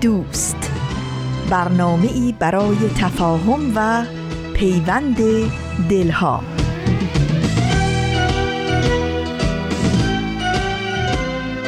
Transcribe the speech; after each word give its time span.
دوست. 0.00 0.70
برنامه 1.50 2.08
ای 2.14 2.34
برای 2.38 2.76
تفاهم 3.00 3.72
و 3.76 4.04
پیوند 4.54 5.16
دلها. 5.90 6.42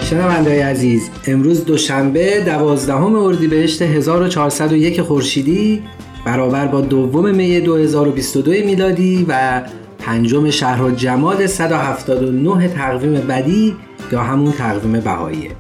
شنوندای 0.03 0.61
عزیز 0.61 1.11
امروز 1.27 1.65
دوشنبه 1.65 2.41
دوازدهم 2.41 3.15
اردیبهشت 3.15 3.83
1401 3.83 5.03
خورشیدی 5.03 5.83
برابر 6.25 6.67
با 6.67 6.81
دوم 6.81 7.35
می 7.35 7.61
2022 7.61 8.51
میلادی 8.51 9.27
و 9.29 9.63
پنجم 9.99 10.51
شهر 10.51 10.91
جمال 10.91 11.47
179 11.47 12.69
تقویم 12.69 13.13
بدی 13.13 13.77
یا 14.13 14.21
همون 14.23 14.53
تقویم 14.53 15.01
بهاییه 15.01 15.51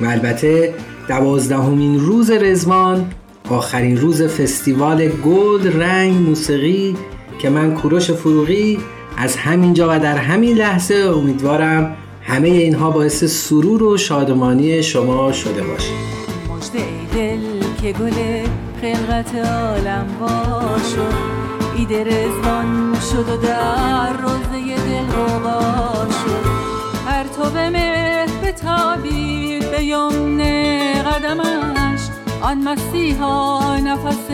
و 0.00 0.06
البته 0.06 0.74
دوازدهمین 1.08 2.00
روز 2.00 2.30
رزوان 2.30 3.10
آخرین 3.50 4.00
روز 4.00 4.22
فستیوال 4.22 5.08
گل 5.08 5.72
رنگ 5.72 6.12
موسیقی 6.28 6.96
که 7.38 7.50
من 7.50 7.74
کوروش 7.74 8.10
فروغی 8.10 8.78
از 9.16 9.36
همینجا 9.36 9.88
و 9.90 9.98
در 9.98 10.16
همین 10.16 10.56
لحظه 10.56 10.94
امیدوارم 10.94 11.96
همه 12.22 12.48
اینها 12.48 12.90
باعث 12.90 13.24
سرور 13.24 13.82
و 13.82 13.96
شادمانی 13.96 14.82
شما 14.82 15.32
شده 15.32 15.62
باشه. 15.62 15.92
مجد 16.50 16.84
دل 17.14 17.40
که 17.82 17.92
گل 17.92 18.12
خلقت 18.80 19.34
عالم 19.34 20.06
شد 20.94 21.44
ایده 21.76 22.04
رزوان 22.04 22.96
شد 23.12 23.28
و 23.28 23.36
در 23.36 24.12
روزه 24.12 24.33
قدمش 31.40 32.00
آن 32.42 32.68
مسیحا 32.68 33.76
نفس 33.78 34.28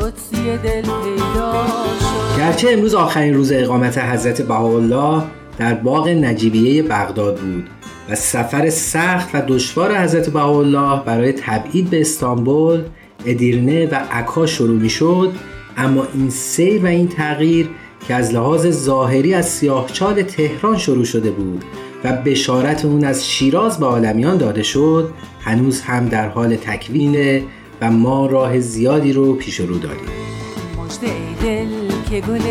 قدسی 0.00 0.58
دل 0.64 0.82
پیدا 0.82 1.66
شد. 2.00 2.38
گرچه 2.38 2.70
امروز 2.70 2.94
آخرین 2.94 3.34
روز 3.34 3.52
اقامت 3.52 3.98
حضرت 3.98 4.42
بهاءالله 4.42 5.22
در 5.58 5.74
باغ 5.74 6.08
نجیبیه 6.08 6.82
بغداد 6.82 7.40
بود 7.40 7.66
و 8.10 8.14
سفر 8.14 8.70
سخت 8.70 9.34
و 9.34 9.42
دشوار 9.48 9.98
حضرت 9.98 10.30
بهاءالله 10.30 11.04
برای 11.04 11.32
تبعید 11.32 11.90
به 11.90 12.00
استانبول، 12.00 12.82
ادیرنه 13.26 13.86
و 13.86 13.94
عکا 13.94 14.46
شروع 14.46 14.80
می 14.80 14.90
شد 14.90 15.32
اما 15.76 16.06
این 16.14 16.30
سیر 16.30 16.84
و 16.84 16.86
این 16.86 17.08
تغییر 17.08 17.70
که 18.08 18.14
از 18.14 18.34
لحاظ 18.34 18.66
ظاهری 18.70 19.34
از 19.34 19.48
سیاهچال 19.48 20.22
تهران 20.22 20.78
شروع 20.78 21.04
شده 21.04 21.30
بود. 21.30 21.64
و 22.04 22.12
بشارت 22.12 22.84
اون 22.84 23.04
از 23.04 23.26
شیراز 23.28 23.78
به 23.78 23.86
عالمیان 23.86 24.36
داده 24.36 24.62
شد 24.62 25.14
هنوز 25.40 25.80
هم 25.80 26.08
در 26.08 26.28
حال 26.28 26.56
تکوینه 26.56 27.42
و 27.80 27.90
ما 27.90 28.26
راه 28.26 28.60
زیادی 28.60 29.12
رو 29.12 29.34
پیش 29.34 29.60
رو 29.60 29.78
داریم. 29.78 30.08
مجد 30.78 31.10
دل 31.42 31.68
که 32.10 32.20
گل 32.20 32.42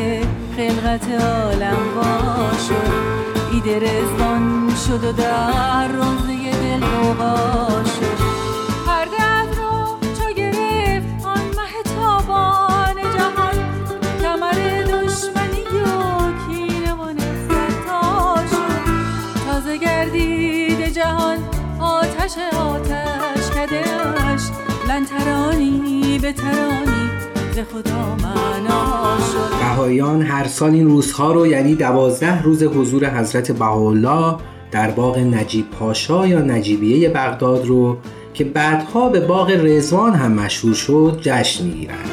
خلقت 0.57 1.07
عالم 1.21 1.77
شد 2.67 3.13
ایده 3.53 3.79
رزبان 3.79 4.71
شد 4.87 5.03
و 5.03 5.11
در 5.11 5.87
روزه 5.87 6.51
دل 6.51 6.85
شد 7.85 7.92
آتش 22.23 22.37
آتش 22.55 23.49
کدش 23.49 24.41
لن 24.89 25.05
ترانی 25.05 26.19
به 26.21 26.33
ترانی. 26.33 27.09
ز 27.55 27.59
خدا 27.59 28.15
معنا 28.15 29.17
شد. 29.31 29.59
بهاییان 29.59 30.21
هر 30.21 30.47
سال 30.47 30.71
این 30.71 30.87
روزها 30.87 31.31
رو 31.31 31.47
یعنی 31.47 31.75
دوازده 31.75 32.41
روز 32.41 32.63
حضور 32.63 33.19
حضرت 33.19 33.51
بهاءالله 33.51 34.35
در 34.71 34.91
باغ 34.91 35.17
نجیب 35.17 35.69
پاشا 35.69 36.27
یا 36.27 36.39
نجیبیه 36.39 37.09
بغداد 37.09 37.65
رو 37.65 37.97
که 38.33 38.43
بعدها 38.43 39.09
به 39.09 39.19
باغ 39.19 39.49
رزوان 39.49 40.13
هم 40.13 40.31
مشهور 40.31 40.73
شد 40.73 41.19
جشن 41.21 41.65
می‌گیرند. 41.65 42.09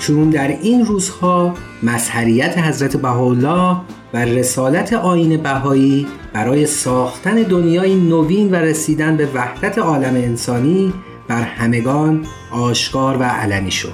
چون 0.00 0.30
در 0.30 0.48
این 0.48 0.86
روزها 0.86 1.54
مظهریت 1.82 2.58
حضرت 2.58 2.96
بهاءالله 2.96 3.76
و 4.14 4.16
رسالت 4.16 4.92
آین 4.92 5.36
بهایی 5.36 6.06
برای 6.32 6.66
ساختن 6.66 7.34
دنیای 7.34 7.94
نوین 7.94 8.50
و 8.50 8.54
رسیدن 8.54 9.16
به 9.16 9.28
وحدت 9.34 9.78
عالم 9.78 10.14
انسانی 10.14 10.92
بر 11.28 11.42
همگان 11.42 12.26
آشکار 12.50 13.16
و 13.16 13.22
علنی 13.22 13.70
شد. 13.70 13.92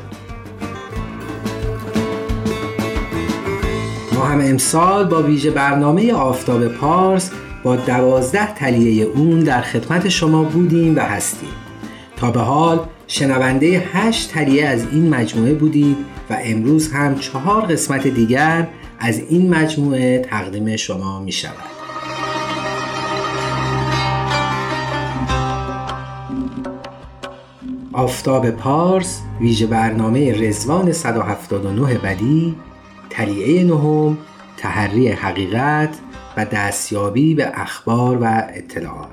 ما 4.13 4.25
هم 4.25 4.41
امسال 4.41 5.05
با 5.05 5.23
ویژه 5.23 5.51
برنامه 5.51 6.13
آفتاب 6.13 6.69
پارس 6.69 7.31
با 7.63 7.77
دوازده 7.77 8.55
تلیه 8.55 9.05
اون 9.05 9.41
در 9.41 9.61
خدمت 9.61 10.09
شما 10.09 10.43
بودیم 10.43 10.97
و 10.97 11.01
هستیم. 11.01 11.49
تا 12.17 12.31
به 12.31 12.41
حال 12.41 12.81
شنونده 13.07 13.83
هشت 13.93 14.33
تلیه 14.33 14.67
از 14.67 14.87
این 14.93 15.09
مجموعه 15.15 15.55
بودید 15.55 15.97
و 16.31 16.37
امروز 16.45 16.93
هم 16.93 17.19
چهار 17.19 17.63
قسمت 17.63 18.07
دیگر 18.07 18.69
از 19.01 19.19
این 19.19 19.55
مجموعه 19.55 20.19
تقدیم 20.19 20.77
شما 20.77 21.21
می 21.21 21.33
شود. 21.33 21.55
آفتاب 27.93 28.51
پارس 28.51 29.21
ویژه 29.41 29.67
برنامه 29.67 30.49
رزوان 30.49 30.93
179 30.93 31.99
بدی 31.99 32.57
تلیعه 33.11 33.65
نهم 33.65 34.19
تحری 34.57 35.09
حقیقت 35.09 35.99
و 36.37 36.45
دستیابی 36.45 37.35
به 37.35 37.53
اخبار 37.55 38.19
و 38.23 38.43
اطلاعات. 38.55 39.11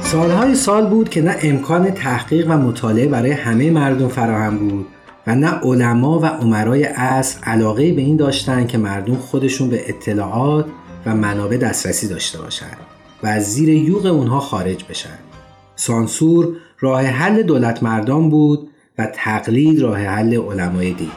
سالهای 0.00 0.54
سال 0.54 0.86
بود 0.86 1.08
که 1.08 1.22
نه 1.22 1.36
امکان 1.42 1.90
تحقیق 1.90 2.50
و 2.50 2.52
مطالعه 2.52 3.08
برای 3.08 3.30
همه 3.30 3.70
مردم 3.70 4.08
فراهم 4.08 4.58
بود 4.58 4.86
و 5.26 5.34
نه 5.34 5.48
علما 5.48 6.18
و 6.18 6.26
عمرای 6.26 6.84
اصل 6.84 7.40
علاقه 7.42 7.92
به 7.92 8.00
این 8.00 8.16
داشتند 8.16 8.68
که 8.68 8.78
مردم 8.78 9.14
خودشون 9.14 9.70
به 9.70 9.88
اطلاعات 9.88 10.66
و 11.06 11.14
منابع 11.14 11.56
دسترسی 11.56 12.08
داشته 12.08 12.38
باشند 12.38 12.76
و 13.22 13.26
از 13.26 13.52
زیر 13.52 13.68
یوغ 13.68 14.06
اونها 14.06 14.40
خارج 14.40 14.84
بشن. 14.84 15.18
سانسور 15.76 16.48
راه 16.80 17.02
حل 17.02 17.42
دولت 17.42 17.82
مردان 17.82 18.30
بود 18.30 18.68
و 18.98 19.06
تقلید 19.06 19.80
راه 19.80 19.98
حل 19.98 20.40
علمای 20.40 20.92
دین. 20.92 21.10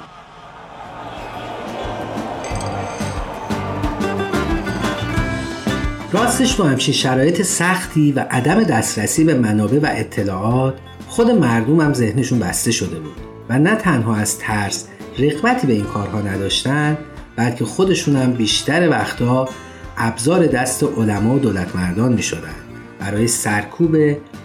راستش 6.12 6.56
با 6.56 6.66
همچین 6.66 6.94
شرایط 6.94 7.42
سختی 7.42 8.12
و 8.12 8.20
عدم 8.20 8.64
دسترسی 8.64 9.24
به 9.24 9.34
منابع 9.34 9.80
و 9.80 9.88
اطلاعات 9.90 10.76
خود 11.08 11.32
مردم 11.32 11.80
هم 11.80 11.94
ذهنشون 11.94 12.40
بسته 12.40 12.72
شده 12.72 13.00
بود 13.00 13.35
و 13.50 13.60
نه 13.60 13.76
تنها 13.76 14.16
از 14.16 14.40
ترس 14.40 14.88
رقبتی 15.20 15.68
به 15.68 15.74
این 15.74 15.86
کارها 15.86 16.22
نداشتن 16.22 16.98
بلکه 17.36 17.66
خودشون 17.66 18.16
هم 18.16 18.34
بیشتر 18.34 18.90
وقتها 18.90 19.50
ابزار 19.98 20.48
دست 20.48 20.84
علما 20.84 21.36
و 21.36 21.40
دولت 21.40 21.76
مردان 21.76 22.14
می 22.14 22.24
شدن 22.24 22.56
برای 23.00 23.28
سرکوب 23.28 23.96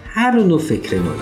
هر 0.09 0.31
نوع 0.31 0.61
فکر 0.61 0.99
نوعی. 0.99 1.21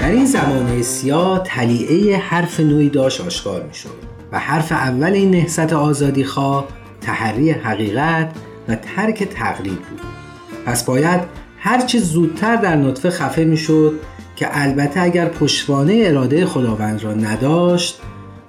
در 0.00 0.10
این 0.10 0.26
زمانه 0.26 0.82
سیاه 0.82 1.42
تلیعه 1.46 2.16
حرف 2.16 2.60
نوعی 2.60 2.88
داشت 2.88 3.20
آشکار 3.20 3.62
می 3.62 3.74
شد 3.74 3.90
و 4.32 4.38
حرف 4.38 4.72
اول 4.72 5.12
این 5.12 5.30
نهست 5.30 5.72
آزادی 5.72 6.24
خواه 6.24 6.68
تحری 7.04 7.50
حقیقت 7.50 8.32
و 8.68 8.74
ترک 8.74 9.24
تقلید 9.24 9.78
بود. 9.78 10.00
پس 10.66 10.84
باید 10.84 11.20
هرچه 11.58 11.98
زودتر 11.98 12.56
در 12.56 12.76
نطفه 12.76 13.10
خفه 13.10 13.44
می‌شد 13.44 14.00
که 14.36 14.48
البته 14.50 15.00
اگر 15.00 15.28
پشتوانه 15.28 16.02
اراده 16.06 16.46
خداوند 16.46 17.04
را 17.04 17.14
نداشت 17.14 18.00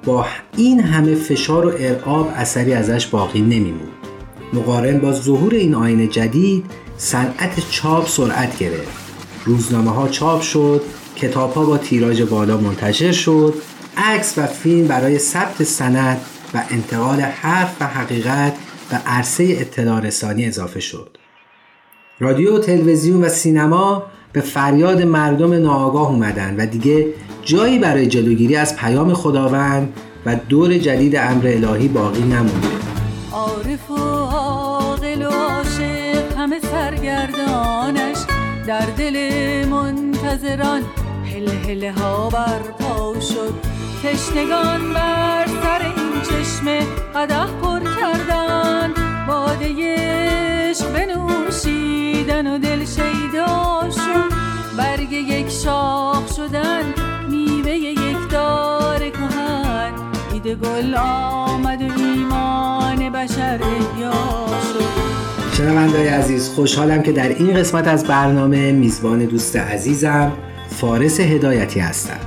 با 0.06 0.26
این 0.58 0.80
همه 0.80 1.16
فشار 1.16 1.66
و 1.66 1.72
ارعاب 1.80 2.32
اثری 2.36 2.74
ازش 2.74 3.08
باقی 3.08 3.42
نمیمود 3.42 3.94
مقارن 4.54 5.00
با 5.00 5.12
ظهور 5.14 5.54
این 5.54 5.76
آین 5.76 6.10
جدید 6.10 6.66
صنعت 6.98 7.70
چاپ 7.70 8.08
سرعت 8.08 8.58
گرفت. 8.58 9.06
روزنامه 9.46 9.92
ها 9.92 10.08
چاپ 10.08 10.42
شد 10.42 10.82
کتاب 11.16 11.54
ها 11.54 11.66
با 11.66 11.78
تیراژ 11.78 12.22
بالا 12.22 12.58
منتشر 12.58 13.12
شد 13.12 13.54
عکس 13.98 14.38
و 14.38 14.48
فیلم 14.48 14.88
برای 14.88 15.20
ثبت 15.20 15.64
سند 15.64 16.22
و 16.56 16.62
انتقال 16.70 17.20
حرف 17.22 17.82
و 17.82 17.86
حقیقت 17.86 18.54
به 18.90 18.96
عرصه 18.96 19.44
اطلاع 19.60 20.00
رسانی 20.00 20.46
اضافه 20.46 20.80
شد. 20.80 21.18
رادیو 22.20 22.60
تلویزیون 22.60 23.24
و 23.24 23.30
سینما 23.30 24.04
به 24.34 24.42
فریاد 24.42 25.02
مردم 25.02 25.54
ناآگاه 25.54 26.10
اومدن 26.10 26.56
و 26.58 26.66
دیگه 26.66 27.08
جایی 27.44 27.80
برای 27.80 28.08
جلوگیری 28.08 28.56
از 28.56 28.76
پیام 28.76 29.14
خداوند 29.14 29.94
و 30.26 30.36
دور 30.36 30.78
جدید 30.78 31.16
امر 31.16 31.48
الهی 31.48 31.88
باقی 31.88 32.24
نمونده. 32.24 32.68
عارف 33.32 33.92
و 33.92 33.96
عاقل 33.96 35.22
و 35.22 35.30
عاشق 35.30 36.38
همه 36.38 36.60
سرگردانش 36.60 38.18
در 38.68 38.86
دل 38.98 39.18
منتظران. 39.70 40.82
هل 41.26 41.50
هله 41.50 41.92
ها 41.92 42.30
برپا 42.30 43.20
شد 43.20 43.54
تشنگان 44.04 44.94
بر 44.94 45.46
سر 45.64 46.05
این 46.30 46.44
چشمه 46.44 46.80
قدح 47.16 47.48
پر 47.62 47.80
کردن 47.80 48.94
باده 49.28 49.76
عشق 49.78 50.94
بنوشیدن 50.94 52.56
و 52.56 52.60
دل 52.60 52.86
شیدا 52.86 53.66
برگ 54.78 55.12
یک 55.12 55.50
شاخ 55.50 56.36
شدن 56.36 56.84
میوه 57.30 57.72
یک 57.72 58.30
دار 58.32 59.10
کهن. 59.10 59.92
ایده 60.34 60.56
گل 60.56 60.96
آمد 60.96 61.82
و 61.82 61.86
ایمان 61.98 63.10
بشر 63.10 63.60
احیا 63.64 64.14
شد. 64.74 65.56
شنوندای 65.58 66.08
عزیز 66.08 66.50
خوشحالم 66.50 67.04
که 67.04 67.12
در 67.12 67.30
این 67.30 67.54
قسمت 67.54 67.88
از 67.88 68.06
برنامه 68.06 68.72
میزبان 68.72 69.26
دوست 69.26 69.56
عزیزم 69.56 70.32
فارس 70.70 71.20
هدایتی 71.20 71.80
هستم. 71.80 72.20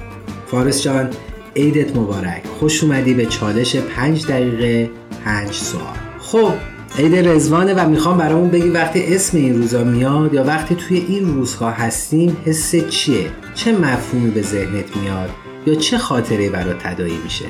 فارس 0.46 0.82
جان 0.82 1.10
عیدت 1.56 1.96
مبارک. 1.96 2.42
خوش 2.60 2.84
اومدی 2.84 3.14
به 3.14 3.26
چالش 3.26 3.76
پنج 3.76 4.26
دقیقه 4.26 4.90
پنج 5.24 5.52
سوال. 5.52 5.96
خب 6.18 6.52
عید 6.98 7.28
رزوانه 7.28 7.74
و 7.74 7.88
می‌خوام 7.88 8.18
برامون 8.18 8.50
بگی 8.50 8.68
وقتی 8.68 9.14
اسم 9.14 9.38
این 9.38 9.56
روزا 9.56 9.84
میاد 9.84 10.34
یا 10.34 10.44
وقتی 10.44 10.74
توی 10.74 10.98
این 11.08 11.34
روزها 11.34 11.70
هستیم 11.70 12.36
حس 12.44 12.76
چیه؟ 12.76 13.30
چه 13.54 13.72
مفهومی 13.72 14.30
به 14.30 14.42
ذهنت 14.42 14.96
میاد؟ 14.96 15.30
یا 15.66 15.74
چه 15.74 15.98
خاطره 15.98 16.50
برات 16.50 16.78
تدایی 16.78 17.18
میشه؟ 17.24 17.46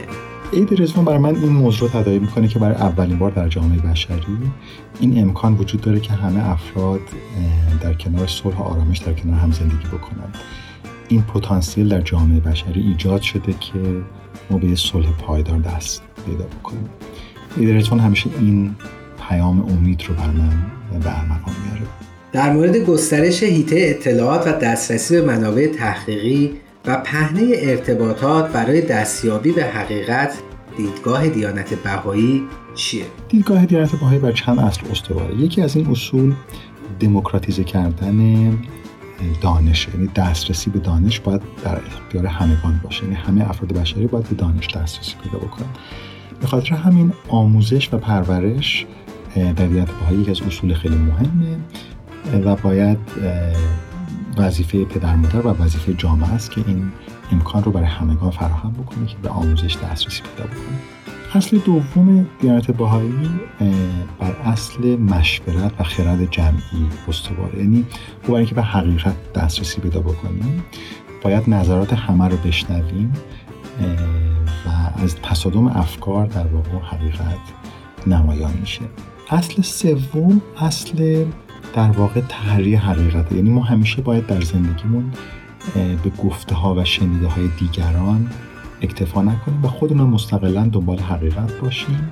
عید 0.52 0.82
رزوان 0.82 1.04
برای 1.04 1.18
من 1.18 1.34
این 1.34 1.48
موضوع 1.48 1.88
تداعی 1.88 2.18
می‌کنه 2.18 2.48
که 2.48 2.58
برای 2.58 2.74
اولین 2.74 3.18
بار 3.18 3.30
در 3.30 3.48
جامعه 3.48 3.78
بشری 3.78 4.22
این 5.00 5.22
امکان 5.22 5.54
وجود 5.54 5.80
داره 5.80 6.00
که 6.00 6.12
همه 6.12 6.50
افراد 6.50 7.00
در 7.80 7.94
کنار 7.94 8.26
صلح 8.26 8.56
و 8.56 8.62
آرامش 8.62 8.98
در 8.98 9.12
کنار 9.12 9.36
هم 9.36 9.52
زندگی 9.52 9.86
بکنند. 9.92 10.34
این 11.08 11.22
پتانسیل 11.22 11.88
در 11.88 12.00
جامعه 12.00 12.40
بشری 12.40 12.80
ایجاد 12.80 13.22
شده 13.22 13.52
که 13.52 13.78
ما 14.50 14.58
به 14.58 14.74
صلح 14.74 15.10
پایدار 15.10 15.58
دست 15.58 16.02
پیدا 16.26 16.44
بکنیم. 16.44 16.88
عید 17.56 17.70
رزوان 17.70 18.00
همیشه 18.00 18.30
این 18.40 18.74
پیام 19.28 19.60
امید 19.60 20.02
رو 20.08 20.14
بر 20.14 20.26
من 20.26 21.00
به 21.00 21.18
ارمغان 21.18 21.54
میاره. 21.64 21.86
در 22.32 22.52
مورد 22.52 22.76
گسترش 22.76 23.42
هیته 23.42 23.76
اطلاعات 23.78 24.46
و 24.46 24.52
دسترسی 24.52 25.20
به 25.20 25.26
منابع 25.26 25.66
تحقیقی 25.66 26.52
و 26.86 26.96
پهنه 26.96 27.52
ارتباطات 27.54 28.52
برای 28.52 28.80
دستیابی 28.80 29.52
به 29.52 29.64
حقیقت 29.64 30.38
دیدگاه 30.76 31.28
دیانت 31.28 31.74
بهایی 31.74 32.42
چیه؟ 32.74 33.04
دیدگاه 33.28 33.66
دیانت 33.66 33.92
بهایی 33.96 34.18
بر 34.18 34.32
چند 34.32 34.58
اصل 34.58 34.80
استواره. 34.90 35.34
یکی 35.36 35.62
از 35.62 35.76
این 35.76 35.86
اصول 35.86 36.34
دموکراتیزه 37.00 37.64
کردن 37.64 38.58
دانش 39.40 39.88
یعنی 39.94 40.06
دسترسی 40.06 40.70
به 40.70 40.78
دانش 40.78 41.20
باید 41.20 41.40
در 41.64 41.80
اختیار 41.86 42.26
همگان 42.26 42.80
باشه. 42.84 43.04
یعنی 43.04 43.16
همه 43.16 43.50
افراد 43.50 43.72
بشری 43.72 44.06
باید 44.06 44.28
به 44.28 44.34
دانش 44.34 44.66
دسترسی 44.66 45.14
پیدا 45.22 45.38
بکنن. 45.38 45.68
به 46.40 46.46
خاطر 46.46 46.74
همین 46.74 47.12
آموزش 47.28 47.88
و 47.92 47.98
پرورش 47.98 48.86
در 49.34 49.52
دیانت 49.52 49.90
بهایی 49.90 50.20
یکی 50.20 50.30
از 50.30 50.40
اصول 50.40 50.74
خیلی 50.74 50.96
مهمه 50.96 51.56
و 52.44 52.56
باید 52.56 52.98
وظیفه 54.36 54.84
پدر 54.84 55.16
مادر 55.16 55.46
و 55.46 55.50
وظیفه 55.50 55.94
جامعه 55.94 56.30
است 56.30 56.50
که 56.50 56.64
این 56.66 56.92
امکان 57.32 57.64
رو 57.64 57.72
برای 57.72 57.86
همگان 57.86 58.30
فراهم 58.30 58.72
بکنه 58.72 59.06
که 59.06 59.16
به 59.22 59.28
آموزش 59.28 59.76
دسترسی 59.76 60.22
پیدا 60.22 60.44
بکنه. 60.44 60.97
اصل 61.34 61.58
دوم 61.58 62.26
دیانت 62.40 62.70
بهایی 62.70 63.28
بر 64.18 64.32
اصل 64.44 64.96
مشورت 64.96 65.80
و 65.80 65.84
خرد 65.84 66.30
جمعی 66.30 66.88
استواره 67.08 67.58
یعنی 67.58 67.86
برای 68.22 68.36
اینکه 68.36 68.54
به 68.54 68.62
حقیقت 68.62 69.32
دسترسی 69.32 69.80
پیدا 69.80 70.00
بکنیم 70.00 70.64
باید 71.22 71.50
نظرات 71.50 71.92
همه 71.92 72.28
رو 72.28 72.36
بشنویم 72.36 73.12
و 74.66 75.00
از 75.02 75.16
تصادم 75.22 75.66
افکار 75.66 76.26
در 76.26 76.46
واقع 76.46 76.86
حقیقت 76.86 77.38
نمایان 78.06 78.52
میشه. 78.60 78.82
اصل 79.30 79.62
سوم 79.62 80.42
اصل 80.60 81.24
در 81.74 81.90
واقع 81.90 82.20
تحریه 82.20 82.78
حقیقت 82.78 83.32
یعنی 83.32 83.50
ما 83.50 83.62
همیشه 83.62 84.02
باید 84.02 84.26
در 84.26 84.40
زندگیمون 84.40 85.12
به 85.74 86.10
گفته 86.24 86.54
ها 86.54 86.74
و 86.74 86.84
شنیده 86.84 87.26
های 87.26 87.48
دیگران 87.58 88.30
اکتفا 88.82 89.22
نکنیم 89.22 89.64
و 89.64 89.68
خودمون 89.68 90.10
مستقلا 90.10 90.68
دنبال 90.72 90.98
حقیقت 90.98 91.52
باشیم. 91.60 92.10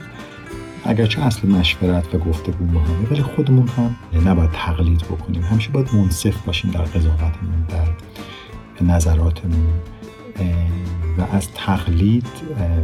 اگرچه 0.84 1.22
اصل 1.22 1.48
مشورت 1.48 2.14
و 2.14 2.18
گفتگو 2.18 2.64
مهمه 2.64 3.10
ولی 3.10 3.22
خودمون 3.22 3.68
هم 3.68 3.96
نباید 4.28 4.50
تقلید 4.52 5.00
بکنیم. 5.00 5.42
همیشه 5.42 5.70
باید 5.70 5.94
منصف 5.94 6.36
باشیم 6.46 6.70
در 6.70 6.82
قضاوتمون 6.82 7.66
در 7.68 8.84
نظراتمون 8.84 9.66
و 11.18 11.22
از 11.32 11.48
تقلید 11.54 12.26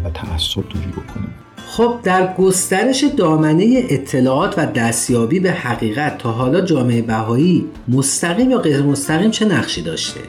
و 0.04 0.10
تعصب 0.10 0.62
دوری 0.68 0.86
بکنیم. 0.86 1.30
خب 1.66 1.98
در 2.02 2.34
گسترش 2.38 3.04
دامنه 3.16 3.82
اطلاعات 3.88 4.54
و 4.58 4.66
دستیابی 4.66 5.40
به 5.40 5.52
حقیقت 5.52 6.18
تا 6.18 6.32
حالا 6.32 6.60
جامعه 6.60 7.02
بهایی 7.02 7.66
مستقیم 7.88 8.50
یا 8.50 8.58
غیر 8.58 8.82
مستقیم 8.82 9.30
چه 9.30 9.44
نقشی 9.44 9.82
داشته؟ 9.82 10.20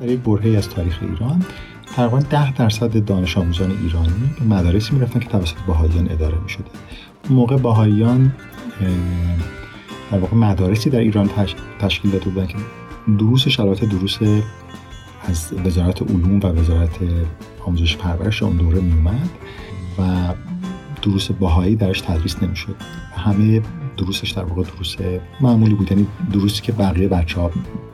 در 0.00 0.08
یک 0.08 0.18
برهی 0.18 0.56
از 0.56 0.68
تاریخ 0.68 0.98
ایران 1.02 1.44
تقریبا 1.98 2.18
ده 2.18 2.52
درصد 2.52 3.04
دانش 3.04 3.38
آموزان 3.38 3.70
ایرانی 3.70 4.30
به 4.38 4.44
مدارسی 4.44 4.94
می‌رفتن 4.94 5.20
که 5.20 5.28
توسط 5.28 5.56
بهاییان 5.66 6.10
اداره 6.10 6.38
می 6.42 6.48
شده 6.48 6.64
موقع 7.30 7.56
بهاییان 7.56 8.34
در 10.12 10.18
واقع 10.18 10.36
مدارسی 10.36 10.90
در 10.90 10.98
ایران 10.98 11.30
تشکیل 11.78 12.10
داده 12.10 12.24
بودن 12.24 12.46
که 12.46 12.56
دروس 13.18 13.48
شرایط 13.48 13.84
دروس 13.84 14.18
از 15.28 15.52
وزارت 15.64 16.02
علوم 16.02 16.40
و 16.40 16.46
وزارت 16.46 16.98
آموزش 17.66 17.96
پرورش 17.96 18.42
اون 18.42 18.56
دوره 18.56 18.80
می 18.80 18.92
اومد 18.92 19.30
و 19.98 20.34
دروس 21.02 21.30
باهایی 21.30 21.76
درش 21.76 22.00
تدریس 22.00 22.42
نمی‌شد. 22.42 22.76
همه 23.16 23.62
دروسش 23.96 24.30
در 24.30 24.44
واقع 24.44 24.62
دروس 24.62 24.96
معمولی 25.40 25.74
بود 25.74 25.90
یعنی 25.90 26.06
دروسی 26.32 26.62
که 26.62 26.72
بقیه 26.72 27.08
بچه 27.08 27.40
ها 27.40 27.50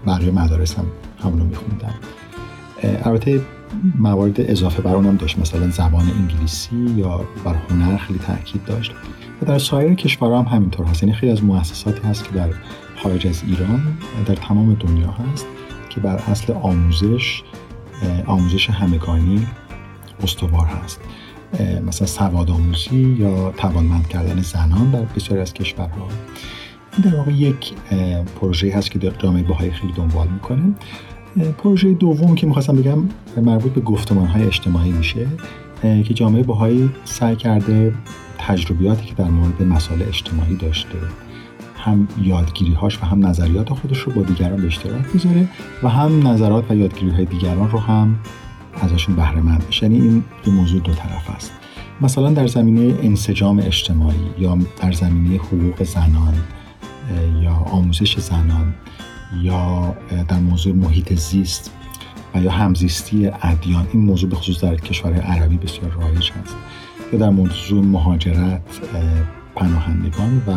بقیه 0.06 0.30
مدارس 0.30 0.78
هم 0.78 0.86
همونو 1.22 1.44
میخوندن. 1.44 1.94
البته 2.82 3.40
موارد 3.98 4.50
اضافه 4.50 4.82
بر 4.82 4.94
اونم 4.94 5.16
داشت. 5.16 5.38
مثلا 5.38 5.70
زبان 5.70 6.10
انگلیسی 6.10 6.76
یا 6.76 7.24
بر 7.44 7.54
هنر 7.70 7.96
خیلی 7.96 8.18
تاکید 8.18 8.64
داشت. 8.64 8.92
و 9.42 9.46
در 9.46 9.58
سایر 9.58 9.94
کشورها 9.94 10.42
هم 10.42 10.56
همینطور 10.56 10.86
هست. 10.86 11.02
یعنی 11.02 11.14
خیلی 11.14 11.32
از 11.32 11.44
مؤسساتی 11.44 12.08
هست 12.08 12.24
که 12.24 12.30
در 12.30 12.50
خارج 13.02 13.26
از 13.26 13.42
ایران 13.46 13.82
در 14.26 14.34
تمام 14.34 14.74
دنیا 14.74 15.10
هست 15.10 15.46
که 15.88 16.00
بر 16.00 16.16
اصل 16.16 16.52
آموزش 16.52 17.42
آموزش 18.26 18.70
همگانی 18.70 19.46
استوار 20.22 20.66
هست. 20.66 21.00
مثلا 21.86 22.06
سواد 22.06 22.50
آموزی 22.50 23.16
یا 23.18 23.50
توانمند 23.50 24.08
کردن 24.08 24.42
زنان 24.42 24.90
در 24.90 25.02
بسیاری 25.02 25.42
از 25.42 25.54
کشورها. 25.54 26.08
این 26.92 27.10
در 27.10 27.16
واقع 27.16 27.32
یک 27.32 27.72
پروژه 28.40 28.72
هست 28.76 28.90
که 28.90 29.12
جامعه 29.18 29.42
باهایی 29.42 29.70
خیلی 29.70 29.92
دنبال 29.92 30.28
می‌کنه. 30.28 30.62
پروژه 31.58 31.92
دوم 31.92 32.34
که 32.34 32.46
می‌خواستم 32.46 32.76
بگم 32.76 32.98
مربوط 33.36 33.72
به 33.72 33.80
گفتمان 33.80 34.26
های 34.26 34.44
اجتماعی 34.44 34.92
میشه 34.92 35.26
که 35.82 36.14
جامعه 36.14 36.42
باهایی 36.42 36.90
سعی 37.04 37.36
کرده 37.36 37.94
تجربیاتی 38.38 39.06
که 39.06 39.14
در 39.14 39.30
مورد 39.30 39.62
مسائل 39.62 40.02
اجتماعی 40.02 40.56
داشته 40.56 40.98
هم 41.76 42.08
یادگیری 42.22 42.72
هاش 42.72 43.02
و 43.02 43.06
هم 43.06 43.26
نظریات 43.26 43.72
خودش 43.72 43.98
رو 43.98 44.12
با 44.12 44.22
دیگران 44.22 44.56
به 44.56 44.66
اشتراک 44.66 45.12
بذاره 45.12 45.48
و 45.82 45.88
هم 45.88 46.28
نظرات 46.28 46.70
و 46.70 46.76
یادگیری 46.76 47.10
های 47.10 47.24
دیگران 47.24 47.70
رو 47.70 47.78
هم 47.78 48.18
ازشون 48.82 49.16
بهره 49.16 49.40
مند 49.40 49.68
بشه 49.68 49.86
یعنی 49.86 50.00
این 50.00 50.24
یه 50.46 50.52
موضوع 50.52 50.80
دو 50.80 50.92
طرف 50.92 51.30
است. 51.30 51.52
مثلا 52.00 52.30
در 52.30 52.46
زمینه 52.46 52.98
انسجام 53.02 53.58
اجتماعی 53.58 54.16
یا 54.38 54.58
در 54.82 54.92
زمینه 54.92 55.36
حقوق 55.36 55.82
زنان 55.82 56.34
یا 57.42 57.52
آموزش 57.52 58.18
زنان 58.18 58.74
یا 59.42 59.96
در 60.28 60.38
موضوع 60.38 60.74
محیط 60.74 61.14
زیست 61.14 61.70
و 62.34 62.42
یا 62.42 62.50
همزیستی 62.50 63.30
ادیان. 63.42 63.86
این 63.92 64.02
موضوع 64.02 64.30
به 64.30 64.36
خصوص 64.36 64.60
در 64.60 64.76
کشورهای 64.76 65.20
عربی 65.20 65.56
بسیار 65.56 65.90
رایج 65.90 66.30
هست. 66.30 66.56
یا 67.12 67.18
در 67.18 67.30
موضوع 67.30 67.84
مهاجرت 67.84 68.62
پناهندگان 69.56 70.42
و 70.46 70.52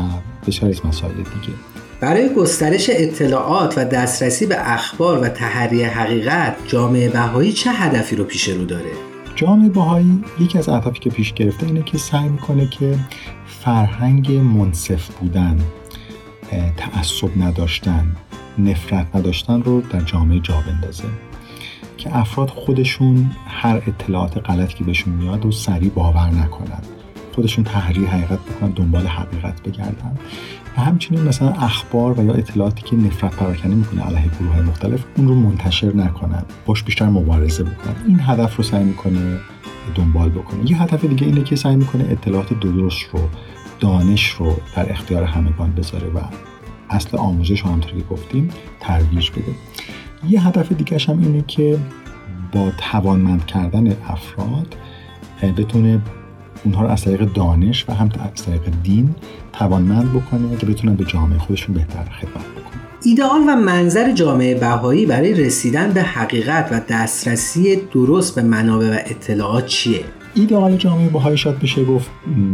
بسیار 0.47 0.71
از 0.71 0.85
مسائل 0.85 1.13
دیگه. 1.13 1.53
برای 2.01 2.33
گسترش 2.33 2.89
اطلاعات 2.93 3.77
و 3.77 3.85
دسترسی 3.85 4.45
به 4.45 4.73
اخبار 4.73 5.19
و 5.19 5.29
تحری 5.29 5.83
حقیقت 5.83 6.55
جامعه 6.67 7.09
بهایی 7.09 7.53
چه 7.53 7.71
هدفی 7.71 8.15
رو 8.15 8.23
پیش 8.23 8.49
رو 8.49 8.65
داره؟ 8.65 8.91
جامعه 9.35 9.69
بهایی 9.69 10.23
یکی 10.39 10.57
از 10.57 10.69
اهدافی 10.69 10.99
که 10.99 11.09
پیش 11.09 11.33
گرفته 11.33 11.65
اینه 11.65 11.83
که 11.83 11.97
سعی 11.97 12.29
می‌کنه 12.29 12.67
که 12.67 12.95
فرهنگ 13.63 14.31
منصف 14.31 15.07
بودن 15.07 15.59
تعصب 16.77 17.29
نداشتن 17.37 18.15
نفرت 18.57 19.15
نداشتن 19.15 19.61
رو 19.61 19.81
در 19.81 20.01
جامعه 20.01 20.39
جا 20.39 20.63
بندازه. 20.67 21.03
که 21.97 22.17
افراد 22.17 22.49
خودشون 22.49 23.31
هر 23.47 23.75
اطلاعات 23.75 24.37
غلطی 24.37 24.73
که 24.73 24.83
بهشون 24.83 25.13
میاد 25.13 25.45
و 25.45 25.51
سریع 25.51 25.89
باور 25.89 26.29
نکنن. 26.29 26.81
خودشون 27.35 27.63
تحریح 27.63 28.09
حقیقت 28.09 28.39
بکنن 28.39 28.69
دنبال 28.69 29.07
حقیقت 29.07 29.63
بگردن. 29.63 30.17
و 30.77 30.81
همچنین 30.81 31.21
مثلا 31.21 31.49
اخبار 31.49 32.19
و 32.19 32.25
یا 32.25 32.33
اطلاعاتی 32.33 32.81
که 32.81 32.95
نفرت 32.95 33.35
پراکنی 33.35 33.75
می‌کنه 33.75 34.01
علیه 34.03 34.31
گروه 34.39 34.61
مختلف 34.61 35.03
اون 35.17 35.27
رو 35.27 35.35
منتشر 35.35 35.95
نکنن. 35.95 36.43
باش 36.65 36.83
بیشتر 36.83 37.05
مبارزه 37.05 37.63
بکنن. 37.63 37.95
این 38.07 38.19
هدف 38.19 38.55
رو 38.55 38.63
سعی 38.63 38.83
می‌کنه 38.83 39.39
دنبال 39.95 40.29
بکنه. 40.29 40.71
یه 40.71 40.81
هدف 40.81 41.05
دیگه 41.05 41.27
اینه 41.27 41.43
که 41.43 41.55
سعی 41.55 41.75
می‌کنه 41.75 42.03
اطلاعات 42.09 42.59
درست 42.59 43.05
رو 43.13 43.19
دانش 43.79 44.29
رو 44.29 44.55
در 44.75 44.91
اختیار 44.91 45.23
همگان 45.23 45.73
بذاره 45.73 46.07
و 46.07 46.19
اصل 46.89 47.17
آموزش 47.17 47.59
رو 47.59 47.69
همطوری 47.69 47.97
که 48.01 48.07
گفتیم 48.07 48.49
ترویج 48.79 49.31
بده 49.31 49.55
یه 50.29 50.47
هدف 50.47 50.71
دیگه 50.71 50.97
هم 51.07 51.19
اینه 51.19 51.43
که 51.47 51.79
با 52.51 52.71
توانمند 52.91 53.45
کردن 53.45 53.95
افراد 54.07 54.75
بتونه 55.57 56.01
اونها 56.63 56.81
رو 56.81 56.87
از 56.87 57.01
طریق 57.01 57.33
دانش 57.33 57.85
و 57.89 57.93
هم 57.93 58.09
از 58.35 58.45
طریق 58.45 58.61
دین 58.83 59.15
توانمند 59.53 60.13
بکنه 60.13 60.57
که 60.57 60.65
بتونن 60.65 60.95
به 60.95 61.05
جامعه 61.05 61.39
خودشون 61.39 61.75
بهتر 61.75 62.03
خدمت 62.03 62.33
بکنن 62.33 62.81
ایدئال 63.03 63.41
و 63.47 63.55
منظر 63.55 64.11
جامعه 64.11 64.55
بهایی 64.55 65.05
برای 65.05 65.33
رسیدن 65.33 65.91
به 65.91 66.01
حقیقت 66.01 66.69
و 66.71 66.79
دسترسی 66.89 67.75
درست 67.75 68.35
به 68.35 68.41
منابع 68.41 68.89
و 68.89 68.99
اطلاعات 69.05 69.65
چیه؟ 69.65 70.03
ایدئال 70.37 70.77
جامعه 70.77 71.09
بهایی 71.09 71.37
شاید 71.37 71.59
بشه 71.59 71.85
گفت 71.85 72.09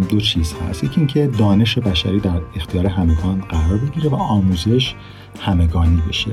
دو 0.09 0.19
چیز 0.19 0.53
هست. 0.53 0.83
یکی 0.83 0.97
اینکه 0.97 1.27
دانش 1.27 1.77
بشری 1.77 2.19
در 2.19 2.41
اختیار 2.55 2.87
همگان 2.87 3.41
قرار 3.41 3.77
بگیره 3.77 4.09
و 4.09 4.15
آموزش 4.15 4.95
همگانی 5.39 6.01
بشه 6.09 6.31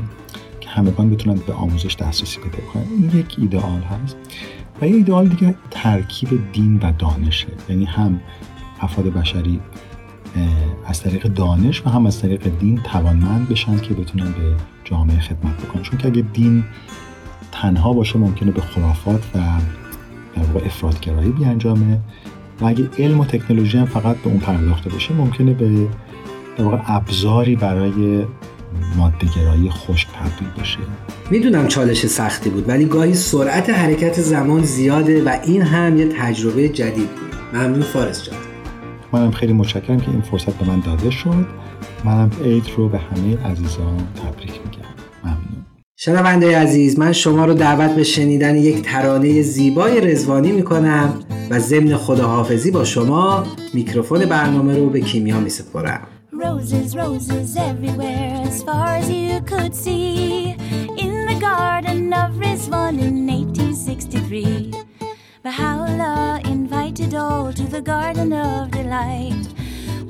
که 0.61 0.69
همگان 0.69 1.11
بتونن 1.11 1.41
به 1.47 1.53
آموزش 1.53 1.97
دسترسی 1.97 2.41
پیدا 2.41 2.59
کنن 2.73 2.83
این 2.83 3.21
یک 3.21 3.37
ایدئال 3.39 3.81
هست. 3.81 4.17
و 4.83 4.87
یه 4.87 4.97
ایدئال 4.97 5.29
دیگه 5.29 5.55
ترکیب 5.71 6.53
دین 6.53 6.79
و 6.83 6.93
دانشه. 6.99 7.47
یعنی 7.69 7.85
هم 7.85 8.21
افراد 8.81 9.07
بشری 9.07 9.61
از 10.87 11.03
طریق 11.03 11.23
دانش 11.23 11.87
و 11.87 11.91
هم 11.91 12.07
از 12.07 12.21
طریق 12.21 12.59
دین 12.59 12.81
توانمند 12.83 13.49
بشن 13.49 13.79
که 13.79 13.95
بتونن 13.95 14.33
به 14.33 14.57
جامعه 14.85 15.21
خدمت 15.21 15.57
بکنن. 15.65 15.83
چون 15.83 15.99
که 15.99 16.09
اگه 16.09 16.23
دین 16.33 16.65
تنها 17.53 17.93
باشه 17.93 18.19
ممکنه 18.19 18.51
به 18.51 18.61
خرافات 18.61 19.23
و 19.35 19.39
در 20.41 20.47
واقع 20.47 20.67
افرادگرایی 20.67 21.31
بیانجامه 21.31 21.99
و 22.61 22.65
اگه 22.65 22.89
علم 22.99 23.21
و 23.21 23.25
تکنولوژی 23.25 23.79
هم 23.79 23.87
فقط 23.87 24.17
به 24.17 24.27
اون 24.27 24.39
پرداخته 24.39 24.91
بشه 24.91 25.15
ممکنه 25.15 25.55
به 25.55 25.87
در 26.57 26.65
واقع 26.65 26.79
ابزاری 26.87 27.57
برای 27.57 28.25
مادهگرایی 28.97 29.71
خشک 29.71 30.09
تبدیل 30.09 30.63
بشه. 30.63 30.79
می‌دونم 31.31 31.69
چالش 31.69 32.07
سختی 32.07 32.51
بود 32.51 32.69
ولی 32.69 32.85
گاهی 32.85 33.15
سرعت 33.15 33.71
حرکت 33.71 34.21
زمان 34.21 34.63
زیاده 34.63 35.25
و 35.25 35.39
این 35.45 35.63
هم 35.63 35.97
یه 35.97 36.09
تجربه 36.09 36.69
جدید 36.69 37.09
بود. 37.09 37.35
ممنون 37.55 37.83
فارس 37.83 38.25
جان. 38.25 38.37
منم 39.13 39.31
خیلی 39.31 39.53
متشکرم 39.53 40.01
که 40.01 40.11
این 40.11 40.21
فرصت 40.21 40.55
به 40.55 40.67
من 40.67 40.81
داده 40.81 41.11
شد. 41.11 41.47
منم 42.05 42.31
عید 42.45 42.65
رو 42.77 42.89
به 42.89 42.99
همه 42.99 43.45
عزیزان 43.45 43.97
تبریک 43.97 44.51
میگم. 44.51 44.90
شنونده 46.03 46.59
عزیز 46.59 46.99
من 46.99 47.13
شما 47.13 47.45
رو 47.45 47.55
دعوت 47.55 47.91
به 47.91 48.05
شنیدن 48.05 48.57
یک 48.57 48.83
ترانه 48.83 49.43
زیبای 49.43 50.01
رزوانی 50.01 50.53
می‌کنم 50.53 51.15
و 51.51 51.59
ضمن 51.59 51.97
خداحافظی 51.97 52.71
با 52.71 52.85
شما 52.85 53.45
میکروفون 53.75 54.25
برنامه 54.25 54.77
رو 54.77 54.91
به 54.91 55.01
کیمیا 55.01 55.41
میسپارم 55.41 56.07
Roses, 56.33 56.95
roses 56.95 57.57
everywhere 57.57 58.49
as 58.49 58.63
far 58.63 58.89
as 59.01 59.11
you 59.11 59.41
could 59.51 59.75
see 59.75 60.57
In 61.05 61.15
the 61.31 61.39
garden 61.49 62.13
of 62.23 62.31
Rizwan 62.45 62.97
in 63.07 63.29
1863 63.29 64.71
Baha'u'llah 65.45 66.41
invited 66.45 67.15
all 67.15 67.53
to 67.53 67.65
the 67.77 67.83
garden 67.93 68.33
of 68.33 68.71
delight 68.71 69.47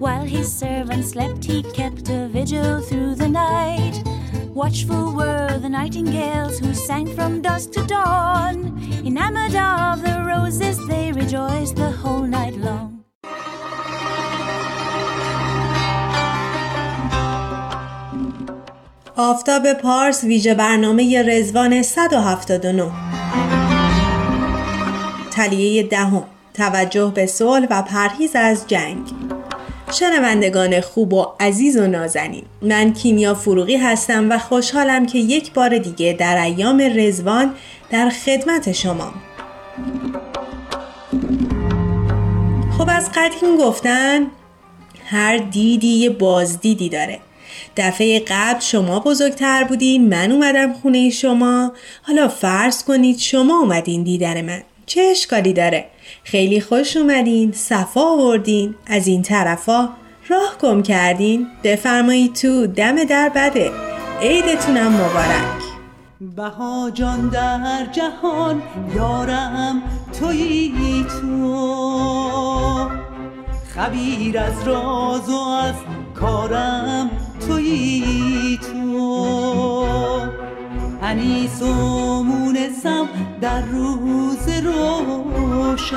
While 0.05 0.27
his 0.37 0.49
servants 0.63 1.09
slept 1.15 1.45
he 1.45 1.59
kept 1.81 2.09
a 2.09 2.29
vigil 2.37 2.81
through 2.89 3.15
the 3.23 3.29
night 3.29 3.97
Watchful 4.61 5.07
were 5.15 5.59
the 5.59 5.71
nightingales 5.71 6.59
who 6.59 6.75
sang 6.75 7.07
from 7.17 7.41
dusk 7.41 7.73
to 7.77 7.83
dawn 7.87 8.57
Enamored 9.11 9.57
of 9.57 10.03
the 10.07 10.17
roses 10.33 10.77
they 10.87 11.13
rejoiced 11.13 11.77
the 11.77 11.91
whole 12.01 12.27
night 12.39 12.57
long 12.67 13.05
آفتاب 19.17 19.73
پارس 19.73 20.25
ویژه 20.25 20.55
برنامه 20.55 21.23
رزوان 21.23 21.83
179 21.83 22.91
تلیه 25.31 25.83
دهم 25.83 26.25
توجه 26.55 27.13
به 27.15 27.27
صلح 27.27 27.67
و 27.71 27.83
پرهیز 27.83 28.37
از 28.37 28.67
جنگ 28.67 29.30
شنوندگان 29.93 30.81
خوب 30.81 31.13
و 31.13 31.27
عزیز 31.41 31.77
و 31.77 31.87
نازنین 31.87 32.45
من 32.63 32.93
کیمیا 32.93 33.35
فروغی 33.35 33.77
هستم 33.77 34.33
و 34.33 34.39
خوشحالم 34.39 35.07
که 35.07 35.19
یک 35.19 35.53
بار 35.53 35.79
دیگه 35.79 36.13
در 36.13 36.43
ایام 36.43 36.81
رزوان 36.97 37.55
در 37.91 38.11
خدمت 38.11 38.73
شما. 38.73 39.13
خب 42.79 42.89
از 42.89 43.11
قدیم 43.15 43.57
گفتن 43.57 44.27
هر 45.07 45.37
دیدی 45.37 45.89
یه 45.89 46.11
بازدیدی 46.11 46.89
داره. 46.89 47.19
دفعه 47.77 48.21
قبل 48.29 48.61
شما 48.61 49.01
بزرگتر 49.01 49.65
بودین 49.65 50.09
من 50.09 50.33
اومدم 50.33 50.73
خونه 50.73 51.11
شما. 51.11 51.73
حالا 52.03 52.29
فرض 52.29 52.85
کنید 52.85 53.19
شما 53.19 53.59
اومدین 53.59 54.03
دیدن 54.03 54.41
من. 54.43 54.63
چه 54.87 55.01
اشکالی 55.01 55.53
داره؟ 55.53 55.87
خیلی 56.25 56.61
خوش 56.61 56.97
اومدین 56.97 57.53
صفا 57.53 58.01
آوردین 58.01 58.75
از 58.87 59.07
این 59.07 59.23
طرفا 59.23 59.89
راه 60.29 60.57
گم 60.63 60.83
کردین. 60.83 61.47
بفرمایید 61.65 62.33
تو 62.33 62.67
دم 62.67 63.05
در 63.05 63.29
بده. 63.29 63.71
عیدتونم 64.21 64.93
مبارک. 64.93 65.61
بها 66.37 66.91
جان 66.91 67.29
در 67.29 67.87
جهان 67.93 68.63
یارم 68.95 69.83
تویی 70.21 71.07
تو. 71.21 72.91
خبیر 73.75 74.39
از 74.39 74.69
راز 74.69 75.29
و 75.29 75.39
از 75.39 75.75
کارم 76.15 77.11
تویی 77.47 78.59
تو. 78.73 79.41
انیس 81.03 81.63
و 81.63 82.23
مونسم 82.23 83.09
در 83.41 83.63
روز 83.63 84.49
روشن. 84.65 85.97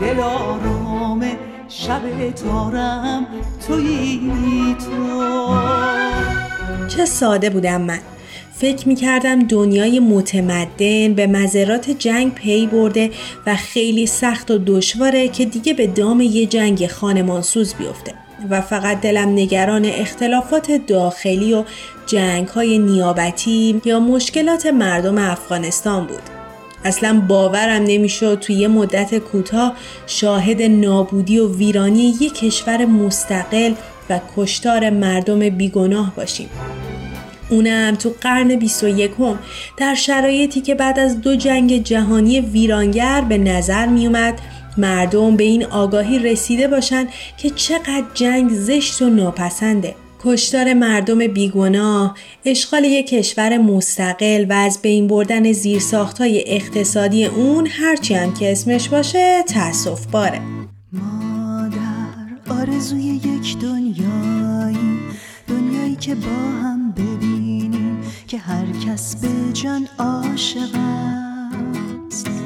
دل 0.00 0.20
آرام 0.20 1.24
شب 1.68 2.30
تارم 2.30 3.26
تویی 3.66 4.76
تو. 4.78 5.58
چه 6.88 7.04
ساده 7.04 7.50
بودم 7.50 7.80
من. 7.80 8.00
فکر 8.54 8.88
می 8.88 8.94
کردم 8.94 9.38
دنیای 9.38 10.00
متمدن 10.00 11.14
به 11.14 11.26
مذرات 11.26 11.90
جنگ 11.90 12.34
پی 12.34 12.66
برده 12.66 13.10
و 13.46 13.56
خیلی 13.56 14.06
سخت 14.06 14.50
و 14.50 14.58
دشواره 14.66 15.28
که 15.28 15.44
دیگه 15.44 15.74
به 15.74 15.86
دام 15.86 16.20
یه 16.20 16.46
جنگ 16.46 16.86
خانمانسوز 16.86 17.74
بیفته. 17.74 18.23
و 18.50 18.60
فقط 18.60 19.00
دلم 19.00 19.28
نگران 19.28 19.84
اختلافات 19.84 20.70
داخلی 20.86 21.54
و 21.54 21.64
جنگ 22.06 22.48
های 22.48 22.78
نیابتی 22.78 23.80
یا 23.84 24.00
مشکلات 24.00 24.66
مردم 24.66 25.18
افغانستان 25.18 26.06
بود. 26.06 26.22
اصلا 26.84 27.22
باورم 27.28 27.82
نمی‌شد 27.82 28.38
توی 28.40 28.54
یه 28.54 28.68
مدت 28.68 29.18
کوتاه 29.18 29.74
شاهد 30.06 30.62
نابودی 30.62 31.38
و 31.38 31.56
ویرانی 31.56 32.14
یک 32.20 32.34
کشور 32.34 32.84
مستقل 32.84 33.74
و 34.10 34.20
کشتار 34.36 34.90
مردم 34.90 35.48
بیگناه 35.48 36.12
باشیم. 36.16 36.48
اونم 37.50 37.94
تو 37.94 38.14
قرن 38.20 38.56
21 38.56 39.10
هم 39.18 39.38
در 39.76 39.94
شرایطی 39.94 40.60
که 40.60 40.74
بعد 40.74 40.98
از 40.98 41.20
دو 41.20 41.36
جنگ 41.36 41.82
جهانی 41.82 42.40
ویرانگر 42.40 43.20
به 43.20 43.38
نظر 43.38 43.86
می 43.86 44.06
اومد 44.06 44.40
مردم 44.76 45.36
به 45.36 45.44
این 45.44 45.64
آگاهی 45.64 46.18
رسیده 46.18 46.68
باشند 46.68 47.08
که 47.36 47.50
چقدر 47.50 48.04
جنگ 48.14 48.50
زشت 48.50 49.02
و 49.02 49.10
ناپسنده. 49.10 49.94
کشتار 50.24 50.74
مردم 50.74 51.26
بیگناه، 51.26 52.16
اشغال 52.44 52.84
یک 52.84 53.06
کشور 53.06 53.58
مستقل 53.58 54.46
و 54.48 54.52
از 54.52 54.78
بین 54.82 55.06
بردن 55.06 55.52
زیرساختهای 55.52 56.44
اقتصادی 56.46 57.24
اون 57.24 57.66
هرچی 57.66 58.14
هم 58.14 58.34
که 58.34 58.52
اسمش 58.52 58.88
باشه 58.88 59.42
تأصف 59.42 60.06
باره. 60.06 60.40
مادر 60.92 62.60
آرزوی 62.60 63.02
یک 63.02 63.58
دنیایی 63.58 65.00
دنیایی 65.48 65.96
که 65.96 66.14
با 66.14 66.30
هم 66.62 66.92
ببینیم 66.92 68.00
که 68.28 68.38
هر 68.38 68.66
کس 68.86 69.16
به 69.16 69.52
جان 69.52 69.88
عاشق 69.98 70.76
است. 72.06 72.43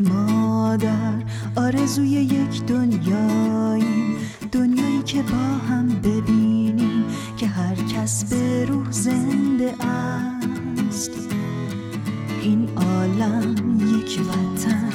مادر 0.00 1.14
آرزوی 1.56 2.08
یک 2.08 2.62
دنیایی. 2.66 4.16
دنیایی 4.52 5.02
که 5.02 5.22
با 5.22 5.66
هم 5.68 5.88
ببینیم 5.88 7.04
که 7.36 7.46
هر 7.46 7.74
کس 7.74 8.24
به 8.24 8.64
روح 8.64 8.90
زنده 8.90 9.74
است. 9.84 11.10
این 12.42 12.68
عالم 12.76 13.54
یک 13.98 14.20
وطن 14.20 14.92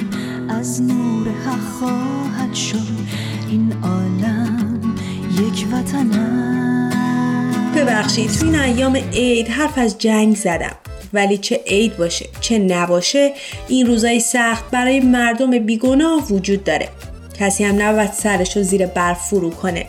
از 0.48 0.82
نور 0.82 1.28
حق 1.28 1.60
خواهد 1.60 2.54
شد. 2.54 2.96
این 3.50 3.72
عالم 3.82 4.94
یک 5.30 5.66
وطن 5.72 6.10
است. 6.10 7.78
ببخشید 7.78 8.30
تو 8.30 8.46
این 8.46 8.54
ایام 8.54 8.96
عید 8.96 9.48
حرف 9.48 9.78
از 9.78 9.98
جنگ 9.98 10.36
زدم. 10.36 10.85
ولی 11.12 11.38
چه 11.38 11.60
عید 11.66 11.96
باشه 11.96 12.26
چه 12.40 12.58
نباشه 12.58 13.32
این 13.68 13.86
روزای 13.86 14.20
سخت 14.20 14.70
برای 14.70 15.00
مردم 15.00 15.58
بیگناه 15.58 16.26
وجود 16.30 16.64
داره. 16.64 16.88
کسی 17.38 17.64
هم 17.64 17.82
نباید 17.82 18.12
سرش 18.12 18.56
رو 18.56 18.62
زیر 18.62 18.86
برف 18.86 19.28
فرو 19.28 19.50
کنه. 19.50 19.86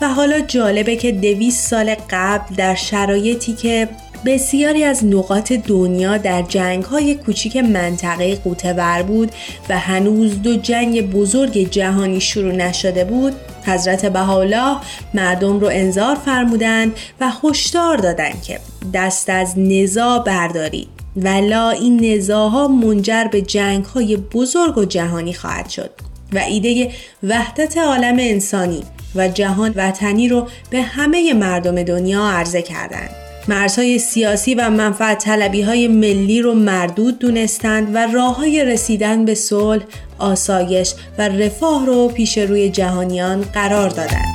و 0.00 0.08
حالا 0.08 0.40
جالبه 0.40 0.96
که 0.96 1.12
دویست 1.12 1.68
سال 1.68 1.96
قبل 2.10 2.54
در 2.54 2.74
شرایطی 2.74 3.52
که 3.52 3.88
بسیاری 4.26 4.84
از 4.84 5.04
نقاط 5.04 5.52
دنیا 5.52 6.16
در 6.16 6.42
جنگ 6.42 6.84
های 6.84 7.14
کوچیک 7.14 7.56
منطقه 7.56 8.36
قوتور 8.36 9.02
بود 9.02 9.32
و 9.68 9.78
هنوز 9.78 10.42
دو 10.42 10.56
جنگ 10.56 11.10
بزرگ 11.10 11.70
جهانی 11.70 12.20
شروع 12.20 12.52
نشده 12.52 13.04
بود 13.04 13.32
حضرت 13.66 14.06
بهاءالله 14.06 14.76
مردم 15.14 15.60
رو 15.60 15.68
انذار 15.72 16.14
فرمودند 16.14 16.96
و 17.20 17.32
هشدار 17.44 17.96
دادند 17.96 18.42
که 18.42 18.60
دست 18.94 19.30
از 19.30 19.58
نزا 19.58 20.18
بردارید 20.18 20.88
ولا 21.16 21.70
این 21.70 22.14
نزاها 22.14 22.68
منجر 22.68 23.24
به 23.24 23.42
جنگ 23.42 23.84
های 23.84 24.16
بزرگ 24.16 24.78
و 24.78 24.84
جهانی 24.84 25.34
خواهد 25.34 25.68
شد 25.68 25.90
و 26.32 26.38
ایده 26.38 26.90
وحدت 27.22 27.78
عالم 27.78 28.16
انسانی 28.18 28.82
و 29.14 29.28
جهان 29.28 29.72
وطنی 29.76 30.28
رو 30.28 30.48
به 30.70 30.82
همه 30.82 31.34
مردم 31.34 31.82
دنیا 31.82 32.28
عرضه 32.28 32.62
کردند. 32.62 33.10
مرزهای 33.48 33.98
سیاسی 33.98 34.54
و 34.54 34.70
منفعت 34.70 35.24
طلبی 35.24 35.62
های 35.62 35.88
ملی 35.88 36.42
رو 36.42 36.54
مردود 36.54 37.18
دونستند 37.18 37.94
و 37.94 37.98
راه 37.98 38.36
های 38.36 38.64
رسیدن 38.64 39.24
به 39.24 39.34
صلح، 39.34 39.84
آسایش 40.18 40.94
و 41.18 41.28
رفاه 41.28 41.86
رو 41.86 42.08
پیش 42.08 42.38
روی 42.38 42.70
جهانیان 42.70 43.40
قرار 43.40 43.88
دادند. 43.88 44.34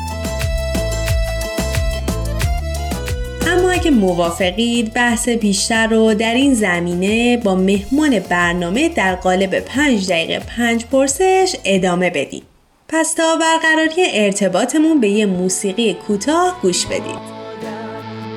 اما 3.48 3.70
اگه 3.70 3.92
موافقید 3.92 4.94
بحث 4.94 5.30
بیشتر 5.30 5.88
رو 5.88 6.14
در 6.14 6.34
این 6.34 6.54
زمینه 6.54 7.38
با 7.38 7.56
مهمان 7.56 8.20
برنامه 8.20 8.90
در 8.90 9.16
قالب 9.16 9.60
پنج 9.60 10.08
دقیقه 10.10 10.40
پنج 10.40 10.86
پرسش 10.86 11.56
ادامه 11.66 12.10
بدیم. 12.10 12.44
پس 12.88 13.14
تا 13.14 13.38
برقراری 13.42 14.04
ارتباطمون 14.14 15.02
به 15.02 15.10
یه 15.10 15.26
موسیقی 15.26 15.94
کوتاه 15.94 16.60
گوش 16.62 16.86
بدید. 16.86 17.42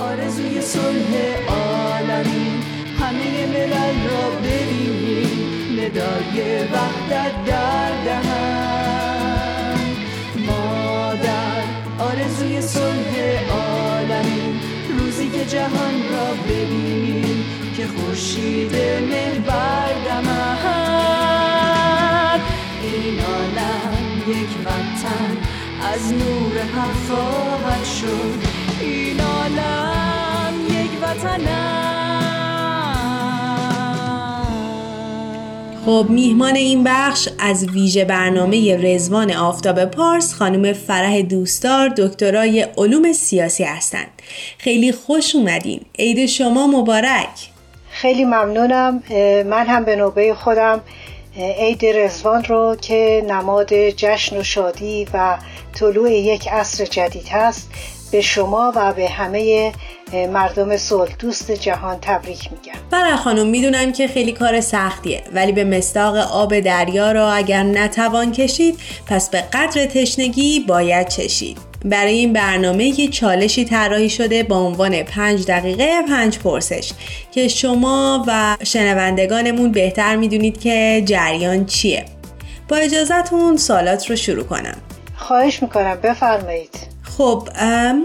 آرزوی 0.01 0.61
صلح 0.61 1.64
ندای 5.85 6.59
وحدت 6.59 7.45
در 7.47 7.91
دهن. 8.05 9.79
مادر 10.47 11.63
آرزوی 11.99 12.61
صلح 12.61 13.15
عالمی. 13.51 14.61
روزی 14.99 15.29
که 15.29 15.45
جهان 15.45 15.95
را 16.13 16.35
ببینیم 16.49 17.45
که 17.77 17.87
خورشید 17.87 18.77
مهر 19.11 19.39
بردمد 19.39 20.31
این 22.83 23.21
عالم 23.21 24.23
یک 24.29 24.49
وطن 24.65 25.37
از 25.93 26.13
نور 26.13 26.59
حق 26.63 26.95
خواهد 27.09 27.85
شد. 27.85 28.39
این 28.81 29.21
عالم 29.21 30.55
یک 30.69 30.91
وطن 31.03 31.94
خب 35.87 36.07
میهمان 36.09 36.57
این 36.57 36.85
بخش 36.85 37.29
از 37.39 37.69
ویژه 37.69 38.05
برنامه 38.05 38.77
رزوان 38.77 39.33
آفتاب 39.33 39.85
پارس 39.85 40.35
خانم 40.35 40.73
فرح 40.73 41.23
دوستدار 41.23 41.89
دکترای 41.89 42.67
علوم 42.77 43.13
سیاسی 43.13 43.65
هستند. 43.65 44.23
خیلی 44.59 44.93
خوش 44.93 45.35
اومدین. 45.35 45.81
عید 45.99 46.27
شما 46.27 46.67
مبارک. 46.67 47.29
خیلی 47.91 48.25
ممنونم. 48.25 49.03
من 49.47 49.67
هم 49.67 49.85
به 49.85 49.97
نوبه 49.97 50.35
خودم 50.35 50.81
عید 51.37 51.87
رزوان 51.87 52.45
رو 52.45 52.77
که 52.81 53.25
نماد 53.29 53.75
جشن 53.91 54.37
و 54.37 54.43
شادی 54.43 55.07
و 55.15 55.37
طلوع 55.75 56.13
یک 56.13 56.49
عصر 56.49 56.85
جدید 56.85 57.29
هست 57.29 57.71
به 58.13 58.21
شما 58.21 58.73
و 58.77 58.93
به 58.93 59.09
همه 59.09 59.73
مردم 60.33 60.77
صلح 60.77 61.17
دوست 61.19 61.51
جهان 61.51 61.99
تبریک 62.03 62.53
میگم. 62.53 62.81
برای 62.91 63.17
خانم 63.17 63.47
می‌دونم 63.47 63.93
که 63.93 64.09
خیلی 64.09 64.33
کار 64.33 64.61
سختیه 64.61 65.23
ولی 65.33 65.53
به 65.53 65.65
مستاق 65.65 66.17
آب 66.17 66.61
دریا 66.61 67.13
را 67.13 67.33
اگر 67.33 67.63
نتوان 67.63 68.33
کشید 68.33 68.79
پس 69.07 69.31
به 69.31 69.41
قدر 69.53 69.87
تشنگی 69.87 70.61
باید 70.61 71.09
چشید. 71.09 71.59
برای 71.85 72.15
این 72.15 72.33
برنامه 72.33 73.01
یه 73.01 73.09
چالشی 73.09 73.65
طراحی 73.65 74.11
شده 74.11 74.43
با 74.43 74.57
عنوان 74.57 75.03
پنج 75.03 75.47
دقیقه 75.47 76.03
پنج 76.09 76.39
پرسش. 76.39 76.93
که 77.33 77.49
شما 77.49 78.25
و 78.27 78.57
شنوندگانمون 78.63 79.73
بهتر 79.73 80.17
می‌دونید 80.17 80.61
که 80.61 81.03
جریان 81.07 81.67
چیه. 81.67 82.05
با 82.69 82.77
اجازتون 82.77 83.57
سالات 83.57 84.11
رو 84.11 84.17
شروع 84.17 84.45
کنم. 84.45 84.77
خواهش 85.17 85.63
می‌کنم 85.63 85.99
بفرمایید. 86.03 86.94
خب 87.19 87.49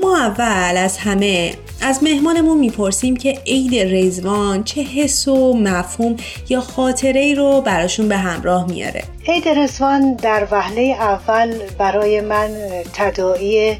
ما 0.01 0.17
اول 0.17 0.77
از 0.77 0.97
همه 0.97 1.53
از 1.81 2.03
مهمانمون 2.03 2.57
می‌پرسیم 2.57 3.17
که 3.17 3.41
عید 3.47 3.95
رزوان 3.95 4.63
چه 4.63 4.81
حس 4.81 5.27
و 5.27 5.53
مفهوم 5.53 6.15
یا 6.49 6.61
خاطره 6.61 7.19
ای 7.19 7.35
رو 7.35 7.61
براشون 7.61 8.07
به 8.07 8.17
همراه 8.17 8.65
میاره. 8.65 9.03
عید 9.27 9.47
رزوان 9.47 10.13
در 10.13 10.47
وهله 10.51 10.81
اول 10.81 11.53
برای 11.77 12.21
من 12.21 12.49
تداعی 12.93 13.77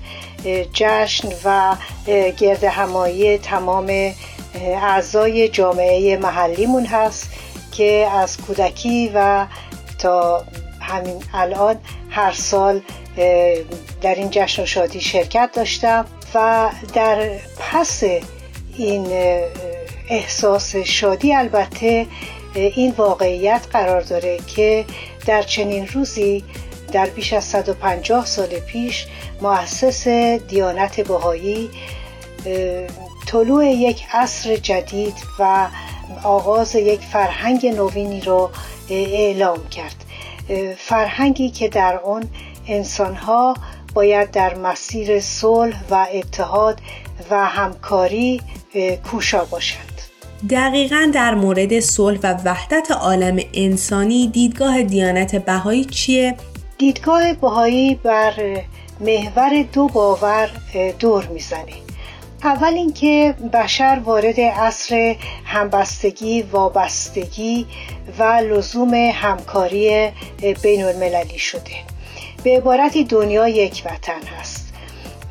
جشن 0.73 1.27
و 1.45 1.75
گرد 2.37 2.63
همایی 2.63 3.37
تمام 3.37 4.11
اعضای 4.83 5.49
جامعه 5.49 6.17
محلیمون 6.17 6.85
هست 6.85 7.29
که 7.71 8.07
از 8.13 8.37
کودکی 8.37 9.11
و 9.13 9.45
تا 9.99 10.45
همین 10.81 11.23
الان 11.33 11.75
هر 12.09 12.31
سال 12.31 12.81
در 14.01 14.15
این 14.15 14.27
جشن 14.31 14.65
شادی 14.65 15.01
شرکت 15.01 15.49
داشتم 15.53 16.05
و 16.35 16.69
در 16.93 17.29
پس 17.59 18.03
این 18.77 19.07
احساس 20.09 20.75
شادی 20.75 21.33
البته 21.33 22.07
این 22.55 22.91
واقعیت 22.91 23.67
قرار 23.71 24.01
داره 24.01 24.37
که 24.55 24.85
در 25.25 25.41
چنین 25.41 25.87
روزی 25.87 26.43
در 26.91 27.05
بیش 27.05 27.33
از 27.33 27.43
150 27.43 28.25
سال 28.25 28.47
پیش 28.47 29.07
مؤسس 29.41 30.07
دیانت 30.47 31.01
بهایی 31.01 31.69
طلوع 33.27 33.65
یک 33.65 34.03
عصر 34.11 34.55
جدید 34.55 35.13
و 35.39 35.67
آغاز 36.23 36.75
یک 36.75 37.01
فرهنگ 37.01 37.65
نوینی 37.65 38.21
رو 38.21 38.49
اعلام 38.89 39.67
کرد. 39.67 39.95
فرهنگی 40.77 41.49
که 41.49 41.67
در 41.67 41.99
آن 41.99 42.29
انسانها 42.69 43.53
باید 43.93 44.31
در 44.31 44.55
مسیر 44.55 45.19
صلح 45.19 45.77
و 45.89 46.07
اتحاد 46.13 46.81
و 47.29 47.45
همکاری 47.45 48.41
کوشا 49.11 49.45
باشند. 49.45 50.01
دقیقا 50.49 51.11
در 51.13 51.35
مورد 51.35 51.79
صلح 51.79 52.19
و 52.23 52.37
وحدت 52.45 52.91
عالم 52.91 53.39
انسانی 53.53 54.27
دیدگاه 54.27 54.83
دیانت 54.83 55.35
بهایی 55.35 55.85
چیه؟ 55.85 56.35
دیدگاه 56.77 57.33
بهایی 57.33 57.95
بر 57.95 58.33
محور 58.99 59.65
دو 59.73 59.87
باور 59.87 60.49
دور 60.99 61.27
می‌زنه. 61.27 61.73
اول 62.43 62.73
اینکه 62.73 63.35
بشر 63.53 64.01
وارد 64.05 64.39
عصر 64.39 65.15
همبستگی 65.45 66.41
وابستگی 66.41 67.65
و 68.19 68.23
لزوم 68.23 68.93
همکاری 68.93 70.09
بین 70.61 70.83
المللی 70.83 71.37
شده. 71.37 71.71
به 72.43 72.57
عبارتی 72.57 73.03
دنیا 73.03 73.47
یک 73.47 73.83
وطن 73.85 74.21
هست. 74.39 74.73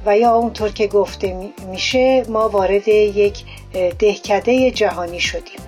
و 0.07 0.19
یا 0.19 0.35
اونطور 0.35 0.69
که 0.69 0.87
گفته 0.87 1.51
میشه 1.71 2.25
ما 2.29 2.49
وارد 2.49 2.89
یک 2.89 3.45
دهکده 3.99 4.71
جهانی 4.71 5.21
شدیم. 5.21 5.61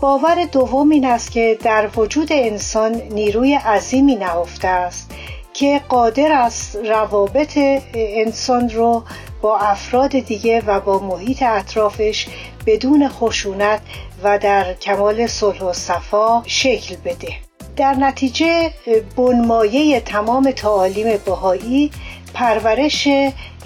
باور 0.00 0.44
دوم 0.44 0.90
این 0.90 1.04
است 1.04 1.30
که 1.30 1.58
در 1.62 1.88
وجود 1.96 2.28
انسان 2.32 2.94
نیروی 2.94 3.54
عظیمی 3.54 4.16
نهفته 4.16 4.68
است 4.68 5.10
که 5.54 5.80
قادر 5.88 6.32
است 6.32 6.76
روابط 6.76 7.58
انسان 7.94 8.70
رو 8.70 9.02
با 9.42 9.58
افراد 9.58 10.10
دیگه 10.10 10.62
و 10.66 10.80
با 10.80 10.98
محیط 10.98 11.42
اطرافش 11.42 12.26
بدون 12.66 13.08
خشونت 13.08 13.80
و 14.22 14.38
در 14.38 14.74
کمال 14.74 15.26
صلح 15.26 15.62
و 15.62 15.72
صفا 15.72 16.42
شکل 16.46 16.96
بده. 17.04 17.43
در 17.76 17.94
نتیجه 17.94 18.70
بنمایه 19.16 20.00
تمام 20.00 20.50
تعالیم 20.50 21.18
بهایی 21.24 21.90
پرورش 22.34 23.06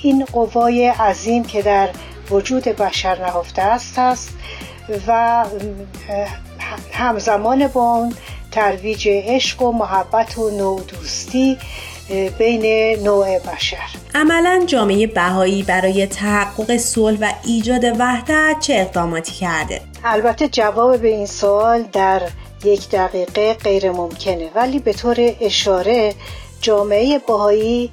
این 0.03 0.25
قوای 0.33 0.89
عظیم 0.89 1.45
که 1.45 1.63
در 1.63 1.89
وجود 2.31 2.65
بشر 2.65 3.19
نهفته 3.19 3.63
است 3.63 3.99
است 3.99 4.33
و 5.07 5.45
همزمان 6.93 7.67
با 7.67 7.95
اون 7.95 8.15
ترویج 8.51 9.09
عشق 9.09 9.63
و 9.63 9.73
محبت 9.73 10.39
و 10.39 10.51
نودوستی 10.51 11.59
بین 12.39 12.97
نوع 13.05 13.39
بشر 13.39 13.89
عملا 14.15 14.65
جامعه 14.67 15.07
بهایی 15.07 15.63
برای 15.63 16.07
تحقق 16.07 16.77
صلح 16.77 17.19
و 17.21 17.33
ایجاد 17.45 17.85
وحدت 17.85 18.57
چه 18.61 18.75
اقداماتی 18.75 19.33
کرده؟ 19.33 19.81
البته 20.05 20.49
جواب 20.49 20.97
به 20.97 21.09
این 21.09 21.27
سوال 21.27 21.83
در 21.83 22.23
یک 22.65 22.91
دقیقه 22.91 23.55
غیر 23.55 23.91
ممکنه 23.91 24.51
ولی 24.55 24.79
به 24.79 24.93
طور 24.93 25.17
اشاره 25.41 26.15
جامعه 26.61 27.19
بهایی 27.19 27.91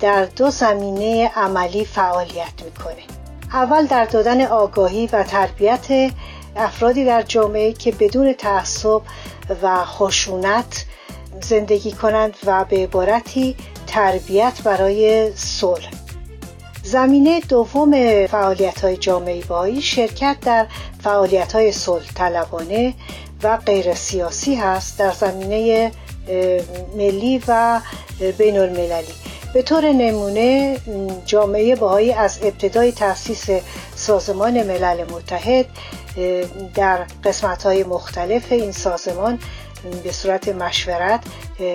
در 0.00 0.24
دو 0.24 0.50
زمینه 0.50 1.30
عملی 1.36 1.84
فعالیت 1.84 2.62
می‌کنه. 2.64 3.02
اول 3.52 3.86
در 3.86 4.04
دادن 4.04 4.40
آگاهی 4.40 5.08
و 5.12 5.22
تربیت 5.22 6.12
افرادی 6.56 7.04
در 7.04 7.22
جامعه 7.22 7.72
که 7.72 7.92
بدون 7.92 8.32
تعصب 8.32 9.00
و 9.62 9.84
خشونت 9.84 10.84
زندگی 11.42 11.92
کنند 11.92 12.36
و 12.46 12.64
به 12.64 12.76
عبارتی 12.76 13.56
تربیت 13.86 14.62
برای 14.64 15.32
صلح. 15.34 15.90
زمینه 16.82 17.40
دوم 17.40 17.90
فعالیت 18.26 18.84
های 18.84 18.96
جامعه 18.96 19.44
بایی 19.44 19.82
شرکت 19.82 20.36
در 20.40 20.66
فعالیت 21.02 21.52
های 21.52 21.72
صلح 21.72 22.12
طلبانه 22.14 22.94
و 23.42 23.56
غیر 23.56 23.94
سیاسی 23.94 24.54
هست 24.54 24.98
در 24.98 25.12
زمینه 25.12 25.92
ملی 26.96 27.42
و 27.48 27.80
بین 28.38 28.58
المللی 28.58 29.14
به 29.54 29.62
طور 29.62 29.92
نمونه 29.92 30.78
جامعه 31.26 31.76
باهایی 31.76 32.12
از 32.12 32.38
ابتدای 32.42 32.92
تأسیس 32.92 33.46
سازمان 33.94 34.62
ملل 34.62 35.04
متحد 35.12 35.66
در 36.74 37.06
قسمت 37.24 37.62
های 37.62 37.84
مختلف 37.84 38.52
این 38.52 38.72
سازمان 38.72 39.38
به 40.04 40.12
صورت 40.12 40.48
مشورت 40.48 41.20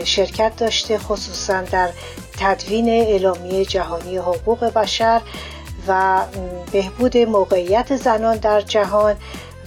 شرکت 0.03 0.55
داشته 0.57 0.97
خصوصا 0.97 1.61
در 1.61 1.89
تدوین 2.37 2.89
اعلامیه 2.89 3.65
جهانی 3.65 4.17
حقوق 4.17 4.65
بشر 4.65 5.21
و 5.87 6.21
بهبود 6.71 7.17
موقعیت 7.17 7.95
زنان 7.95 8.37
در 8.37 8.61
جهان. 8.61 9.15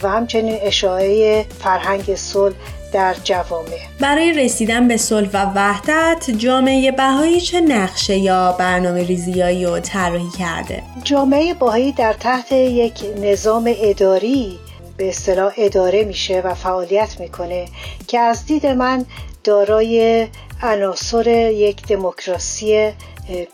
و 0.03 0.09
همچنین 0.09 0.59
اشاعه 0.63 1.47
فرهنگ 1.59 2.15
صلح 2.15 2.55
در 2.93 3.15
جوامع 3.25 3.79
برای 4.01 4.33
رسیدن 4.33 4.89
به 4.89 4.97
صلح 4.97 5.29
و 5.33 5.53
وحدت 5.55 6.31
جامعه 6.31 6.93
بهایی 6.93 7.41
چه 7.41 7.61
نقشه 7.61 8.17
یا 8.17 8.53
برنامه 8.53 9.03
ریزیایی 9.03 9.65
رو 9.65 9.81
طراحی 9.81 10.31
کرده؟ 10.39 10.83
جامعه 11.05 11.55
بهایی 11.55 11.93
در 11.93 12.13
تحت 12.13 12.53
یک 12.53 13.05
نظام 13.23 13.75
اداری 13.77 14.59
به 14.97 15.09
اصطلاح 15.09 15.53
اداره 15.57 16.05
میشه 16.05 16.41
و 16.41 16.55
فعالیت 16.55 17.21
می‌کنه 17.21 17.67
که 18.07 18.19
از 18.19 18.47
دید 18.47 18.67
من 18.67 19.05
دارای 19.45 20.27
عناصر 20.63 21.27
یک 21.51 21.87
دموکراسی 21.87 22.93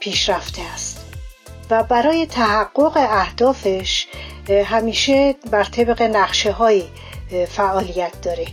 پیشرفته 0.00 0.62
است 0.74 1.04
و 1.70 1.83
برای 1.83 2.26
تحقق 2.26 2.96
اهدافش 2.96 4.07
همیشه 4.50 5.35
بر 5.50 5.64
طبق 5.64 6.02
نقشه 6.02 6.52
های 6.52 6.83
فعالیت 7.48 8.20
داره. 8.22 8.46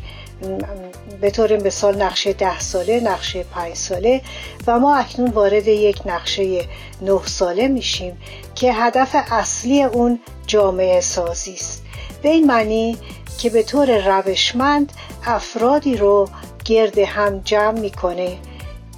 به 1.22 1.32
طور 1.32 1.64
مثال 1.64 2.02
نقشه 2.02 2.34
ده 2.34 2.60
ساله 2.60 3.00
نقشه 3.00 3.44
پنج 3.44 3.76
ساله 3.76 4.22
و 4.68 4.80
ما 4.80 4.96
اکنون 4.96 5.32
وارد 5.32 5.68
یک 5.68 6.02
نقشه 6.06 6.66
نه 7.02 7.22
ساله 7.26 7.68
میشیم 7.68 8.18
که 8.56 8.74
هدف 8.74 9.16
اصلی 9.32 9.84
اون 9.84 10.20
جامعه 10.48 11.02
سازی 11.02 11.54
است. 11.54 11.84
به 12.22 12.30
این 12.30 12.48
معنی 12.48 12.98
که 13.38 13.50
به 13.50 13.64
طور 13.64 14.20
روشمند 14.20 14.92
افرادی 15.26 15.98
رو 15.98 16.30
گرد 16.66 16.98
هم 16.98 17.42
جمع 17.46 17.80
می‌کنه 17.80 18.38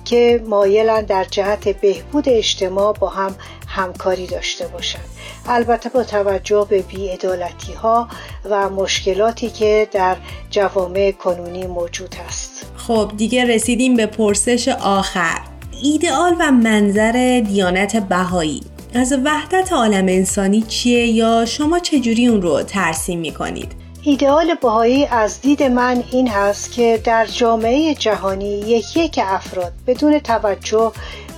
که 0.05 0.43
مایلن 0.47 1.01
در 1.01 1.23
جهت 1.23 1.67
بهبود 1.67 2.29
اجتماع 2.29 2.93
با 2.93 3.09
هم 3.09 3.35
همکاری 3.67 4.27
داشته 4.27 4.67
باشند 4.67 5.12
البته 5.47 5.89
با 5.89 6.03
توجه 6.03 6.67
به 6.69 6.81
بیعدالتی 6.81 7.73
ها 7.73 8.07
و 8.49 8.69
مشکلاتی 8.69 9.49
که 9.49 9.87
در 9.91 10.15
جوامع 10.49 11.11
کنونی 11.11 11.67
موجود 11.67 12.15
هست 12.15 12.65
خب 12.77 13.11
دیگه 13.17 13.45
رسیدیم 13.45 13.95
به 13.95 14.05
پرسش 14.05 14.67
آخر. 14.67 15.39
ایدئال 15.83 16.35
و 16.39 16.51
منظر 16.51 17.43
دیانت 17.47 17.95
بهایی. 17.95 18.63
از 18.95 19.13
وحدت 19.25 19.73
عالم 19.73 20.05
انسانی 20.05 20.61
چیه 20.61 21.07
یا 21.07 21.45
شما 21.45 21.79
چجوری 21.79 22.27
اون 22.27 22.41
رو 22.41 22.63
ترسیم 22.63 23.19
می‌کنید؟ 23.19 23.71
ایدئال 24.05 24.55
بهایی 24.61 25.05
از 25.05 25.41
دید 25.41 25.63
من 25.63 26.03
این 26.11 26.27
هست 26.27 26.71
که 26.71 27.01
در 27.03 27.25
جامعه 27.25 27.95
جهانی 27.95 28.59
یک 28.59 28.97
یک 28.97 29.19
افراد 29.23 29.73
بدون 29.87 30.19
توجه 30.19 30.91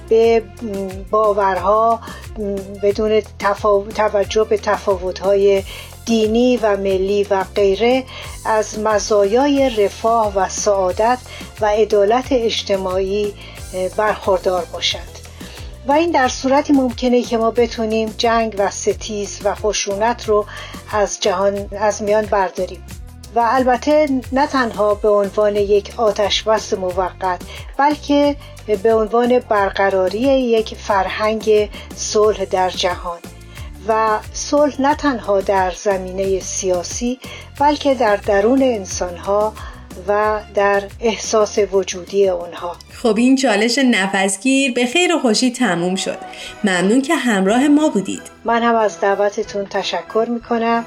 به 0.09 0.43
باورها 1.11 1.99
بدون 2.83 3.21
توجه 3.95 4.43
به 4.43 4.57
تفاوتهای 4.57 5.63
دینی 6.05 6.57
و 6.57 6.77
ملی 6.77 7.23
و 7.23 7.43
غیره 7.55 8.03
از 8.45 8.79
مزایای 8.79 9.69
رفاه 9.69 10.33
و 10.35 10.49
سعادت 10.49 11.17
و 11.61 11.65
عدالت 11.65 12.27
اجتماعی 12.31 13.33
برخوردار 13.97 14.65
باشند 14.73 15.19
و 15.87 15.91
این 15.91 16.11
در 16.11 16.27
صورتی 16.27 16.73
ممکنه 16.73 17.21
که 17.21 17.37
ما 17.37 17.51
بتونیم 17.51 18.13
جنگ 18.17 18.55
و 18.57 18.71
ستیز 18.71 19.39
و 19.43 19.55
خشونت 19.55 20.29
رو 20.29 20.45
از 20.91 21.19
جهان 21.19 21.67
از 21.79 22.03
میان 22.03 22.25
برداریم. 22.25 22.83
و 23.35 23.39
البته 23.43 24.07
نه 24.31 24.47
تنها 24.47 24.93
به 24.95 25.09
عنوان 25.09 25.55
یک 25.55 25.93
آتش 25.97 26.43
بس 26.43 26.73
موقت 26.73 27.41
بلکه 27.77 28.35
به 28.83 28.93
عنوان 28.93 29.39
برقراری 29.39 30.19
یک 30.19 30.75
فرهنگ 30.75 31.69
صلح 31.95 32.45
در 32.45 32.69
جهان. 32.69 33.19
و 33.87 34.19
صلح 34.33 34.81
نه 34.81 34.95
تنها 34.95 35.41
در 35.41 35.71
زمینه 35.71 36.39
سیاسی 36.39 37.19
بلکه 37.59 37.93
در 37.93 38.15
درون 38.15 38.63
انسانها 38.63 39.53
و 40.07 40.39
در 40.55 40.83
احساس 40.99 41.57
وجودی 41.71 42.29
اونها 42.29 42.75
خب 42.93 43.17
این 43.17 43.35
چالش 43.35 43.77
نفسگیر 43.77 44.73
به 44.73 44.85
خیر 44.85 45.15
و 45.15 45.19
خوشی 45.19 45.51
تموم 45.51 45.95
شد. 45.95 46.17
ممنون 46.63 47.01
که 47.01 47.15
همراه 47.15 47.67
ما 47.67 47.89
بودید. 47.89 48.21
من 48.45 48.63
هم 48.63 48.75
از 48.75 48.99
دعوتتون 48.99 49.65
تشکر 49.65 50.27
می‌کنم. 50.29 50.85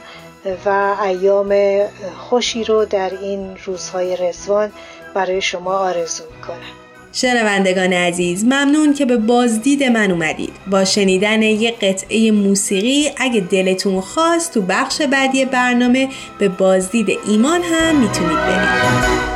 و 0.64 0.96
ایام 1.04 1.80
خوشی 2.18 2.64
رو 2.64 2.84
در 2.84 3.10
این 3.22 3.56
روزهای 3.64 4.16
رزوان 4.16 4.72
برای 5.14 5.40
شما 5.42 5.72
آرزو 5.72 6.24
می‌کنم. 6.36 6.78
شنوندگان 7.12 7.92
عزیز 7.92 8.44
ممنون 8.44 8.94
که 8.94 9.04
به 9.04 9.16
بازدید 9.16 9.84
من 9.84 10.10
اومدید. 10.10 10.52
با 10.70 10.84
شنیدن 10.84 11.42
یک 11.42 11.78
قطعه 11.80 12.30
موسیقی 12.30 13.10
اگه 13.16 13.40
دلتون 13.40 14.00
خواست 14.00 14.54
تو 14.54 14.62
بخش 14.62 15.02
بعدی 15.02 15.44
برنامه 15.44 16.08
به 16.38 16.48
بازدید 16.48 17.18
ایمان 17.28 17.62
هم 17.62 17.96
می‌تونید 17.96 18.38
برید. 18.38 19.28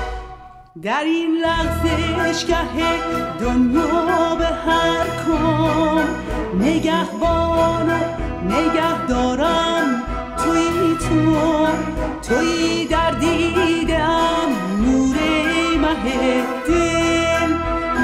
در 0.83 1.03
این 1.05 1.31
لحظه 1.43 2.12
دنیا 3.41 4.35
به 4.38 4.45
هر 4.45 5.07
کام 5.27 6.05
نگهبان 6.61 7.91
نگه 8.47 9.07
دارم 9.07 10.02
توی 10.44 10.96
تو 11.09 11.66
توی 12.22 12.87
در 12.87 13.11
دیدم 13.11 14.48
نور 14.87 15.16
مه 15.81 16.42
دل. 16.66 17.52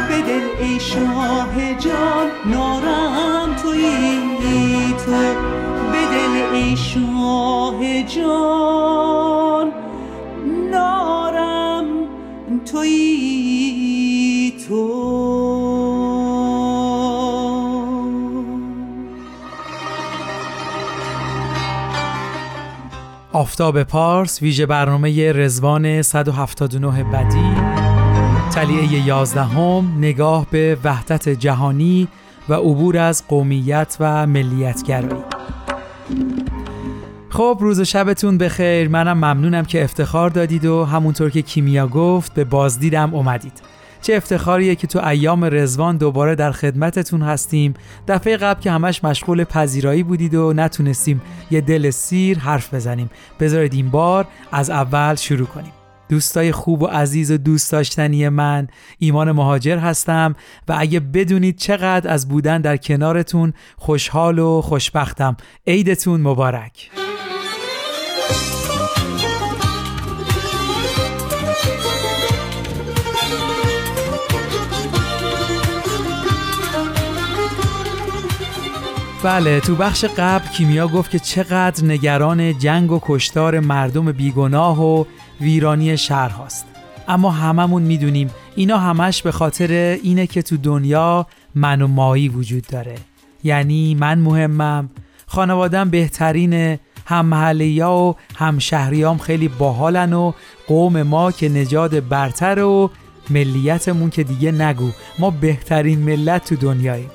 به 0.09 0.23
دل 0.23 0.65
ای 0.65 0.81
شاه 0.81 1.75
جان 1.79 2.27
نارم 2.47 3.55
توی 3.63 3.91
تو. 5.07 5.11
به 5.93 6.03
دل 6.13 6.55
ای 6.57 6.77
شاه 6.77 8.03
جان 8.03 9.73
نارم 10.71 11.85
توی 12.73 13.28
آفتاب 23.33 23.83
پارس 23.83 24.43
ویژه 24.43 24.67
برنامه 24.67 25.33
رزوان 25.33 26.03
179 26.03 27.05
بدی. 27.05 27.55
تلیعه 28.51 29.07
11 29.07 29.43
هم 29.43 29.95
نگاه 29.99 30.47
به 30.51 30.79
وحدت 30.85 31.29
جهانی 31.29 32.09
و 32.49 32.55
عبور 32.55 32.99
از 32.99 33.29
قومیت 33.29 33.97
و 34.01 34.27
ملیتگرایی. 34.27 35.23
خب 37.29 37.59
روز 37.61 37.81
و 37.81 37.85
شبتون 37.85 38.39
بخیر. 38.39 38.89
منم 38.89 39.17
ممنونم 39.17 39.65
که 39.65 39.85
افتخار 39.85 40.31
دادید 40.31 40.65
و 40.65 40.85
همونطور 40.85 41.31
که 41.31 41.43
کیمیا 41.43 41.87
گفت 41.87 42.35
به 42.35 42.45
بازدیدم 42.45 43.15
اومدید. 43.15 43.78
چه 44.03 44.15
افتخاریه 44.15 44.75
که 44.75 44.87
تو 44.87 45.07
ایام 45.07 45.45
رزوان 45.45 45.97
دوباره 45.97 46.35
در 46.35 46.53
خدمتتون 46.53 47.23
هستیم. 47.23 47.75
دفعه 48.09 48.37
قبل 48.37 48.61
که 48.61 48.71
همش 48.71 49.05
مشغول 49.05 49.45
پذیرایی 49.45 50.03
بودید 50.03 50.35
و 50.35 50.53
نتونستیم 50.53 51.23
یه 51.51 51.61
دل 51.61 51.91
سیر 51.91 52.39
حرف 52.39 52.75
بزنیم. 52.75 53.11
بذارید 53.41 53.75
این 53.75 53.91
بار 53.91 54.27
از 54.53 54.71
اول 54.71 55.15
شروع 55.15 55.47
کنیم. 55.47 55.73
دوستای 56.09 56.53
خوب 56.53 56.83
و 56.83 56.87
عزیز 56.87 57.31
و 57.31 57.37
دوست 57.37 57.73
داشتنی 57.73 58.29
من 58.29 58.69
ایمان 58.99 59.33
مهاجر 59.33 59.79
هستم 59.79 60.37
و 60.69 60.77
اگه 60.79 61.01
بدونید 61.01 61.57
چقدر 61.57 62.11
از 62.11 62.29
بودن 62.29 62.61
در 62.61 62.77
کنارتون 62.77 63.53
خوشحال 63.77 64.39
و 64.39 64.63
خوشبختم. 64.63 65.37
عیدتون 65.67 66.21
مبارک. 66.21 66.91
بله 79.23 79.61
تو 79.61 79.75
بخش 79.75 80.05
قبل 80.05 80.49
کیمیا 80.49 80.89
گفت 80.89 81.11
که 81.11 81.19
چقدر 81.19 81.85
نگران 81.85 82.59
جنگ 82.59 82.93
و 82.93 83.01
کشتار 83.03 83.61
مردم 83.61 84.13
بیگناه 84.13 84.85
و 84.85 85.05
ویرانی 85.41 85.97
شهر 85.97 86.29
هاست. 86.29 86.67
اما 87.09 87.31
هممون 87.31 87.83
می‌دونیم 87.83 88.31
اینا 88.57 88.79
همش 88.79 89.23
به 89.23 89.33
خاطر 89.33 89.99
اینه 90.03 90.27
که 90.27 90.43
تو 90.43 90.57
دنیا 90.57 91.27
من 91.55 91.83
و 91.83 91.87
مایی 91.87 92.29
وجود 92.29 92.67
داره. 92.67 92.95
یعنی 93.45 93.95
من 93.95 94.19
مهمم 94.19 94.91
خانوادم 95.27 95.91
بهترینه 95.91 96.81
هم 97.07 97.27
محلی 97.27 97.81
و 97.81 98.15
هم 98.37 98.59
شهریام 98.59 99.19
خیلی 99.19 99.49
باحالن 99.49 100.13
و 100.13 100.33
قوم 100.67 101.03
ما 101.03 101.33
که 101.33 101.49
نجاد 101.49 102.09
برتر 102.09 102.59
و 102.59 102.91
ملیتمون 103.31 104.11
که 104.11 104.25
دیگه 104.25 104.53
نگو. 104.53 104.91
ما 105.19 105.31
بهترین 105.31 105.99
ملت 105.99 106.45
تو 106.49 106.57
دنیاییم. 106.57 107.11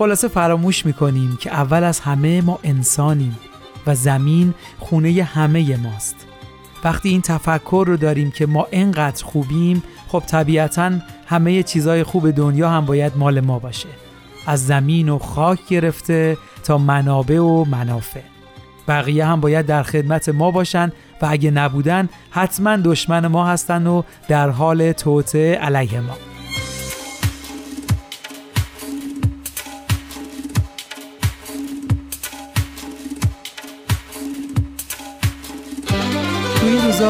خلاصه 0.00 0.28
فراموش 0.28 0.86
می‌کنیم 0.86 1.38
که 1.40 1.52
اول 1.52 1.84
از 1.84 2.00
همه 2.00 2.40
ما 2.40 2.58
انسانیم 2.64 3.38
و 3.86 3.94
زمین 3.94 4.54
خونه 4.78 5.22
همه 5.22 5.76
ماست. 5.76 6.16
وقتی 6.84 7.08
این 7.08 7.20
تفکر 7.20 7.84
رو 7.86 7.96
داریم 7.96 8.30
که 8.30 8.46
ما 8.46 8.66
انقدر 8.72 9.24
خوبیم 9.24 9.82
خب 10.08 10.22
طبیعتا 10.26 10.92
همه 11.26 11.62
چیزای 11.62 12.02
خوب 12.02 12.30
دنیا 12.30 12.70
هم 12.70 12.84
باید 12.84 13.12
مال 13.16 13.40
ما 13.40 13.58
باشه. 13.58 13.88
از 14.46 14.66
زمین 14.66 15.08
و 15.08 15.18
خاک 15.18 15.58
گرفته 15.68 16.36
تا 16.64 16.78
منابع 16.78 17.38
و 17.38 17.64
منافع. 17.64 18.22
بقیه 18.88 19.26
هم 19.26 19.40
باید 19.40 19.66
در 19.66 19.82
خدمت 19.82 20.28
ما 20.28 20.50
باشن 20.50 20.92
و 21.22 21.26
اگه 21.30 21.50
نبودن 21.50 22.08
حتما 22.30 22.76
دشمن 22.76 23.26
ما 23.26 23.46
هستن 23.46 23.86
و 23.86 24.02
در 24.28 24.48
حال 24.48 24.92
توته 24.92 25.54
علیه 25.54 26.00
ما. 26.00 26.29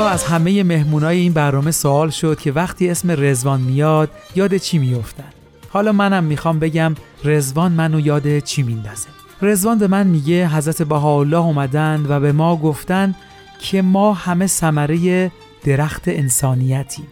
از 0.04 0.24
همه 0.24 0.62
مهمونای 0.62 1.18
این 1.18 1.32
برنامه 1.32 1.70
سوال 1.70 2.10
شد 2.10 2.38
که 2.38 2.52
وقتی 2.52 2.90
اسم 2.90 3.10
رزوان 3.10 3.60
میاد 3.60 4.10
یاد 4.36 4.56
چی 4.56 4.78
میفتن 4.78 5.24
حالا 5.68 5.92
منم 5.92 6.24
می‌خوام 6.24 6.58
بگم 6.58 6.94
رزوان 7.24 7.72
منو 7.72 8.00
یاد 8.00 8.38
چی 8.38 8.62
میندازه؟ 8.62 9.08
رزوان 9.42 9.78
به 9.78 9.86
من 9.86 10.06
میگه 10.06 10.48
حضرت 10.48 10.82
بهاءالله 10.82 11.36
اومدن 11.36 12.06
و 12.08 12.20
به 12.20 12.32
ما 12.32 12.56
گفتن 12.56 13.14
که 13.60 13.82
ما 13.82 14.12
همه 14.12 14.46
ثمره 14.46 15.30
درخت 15.64 16.02
انسانیتیم. 16.06 17.06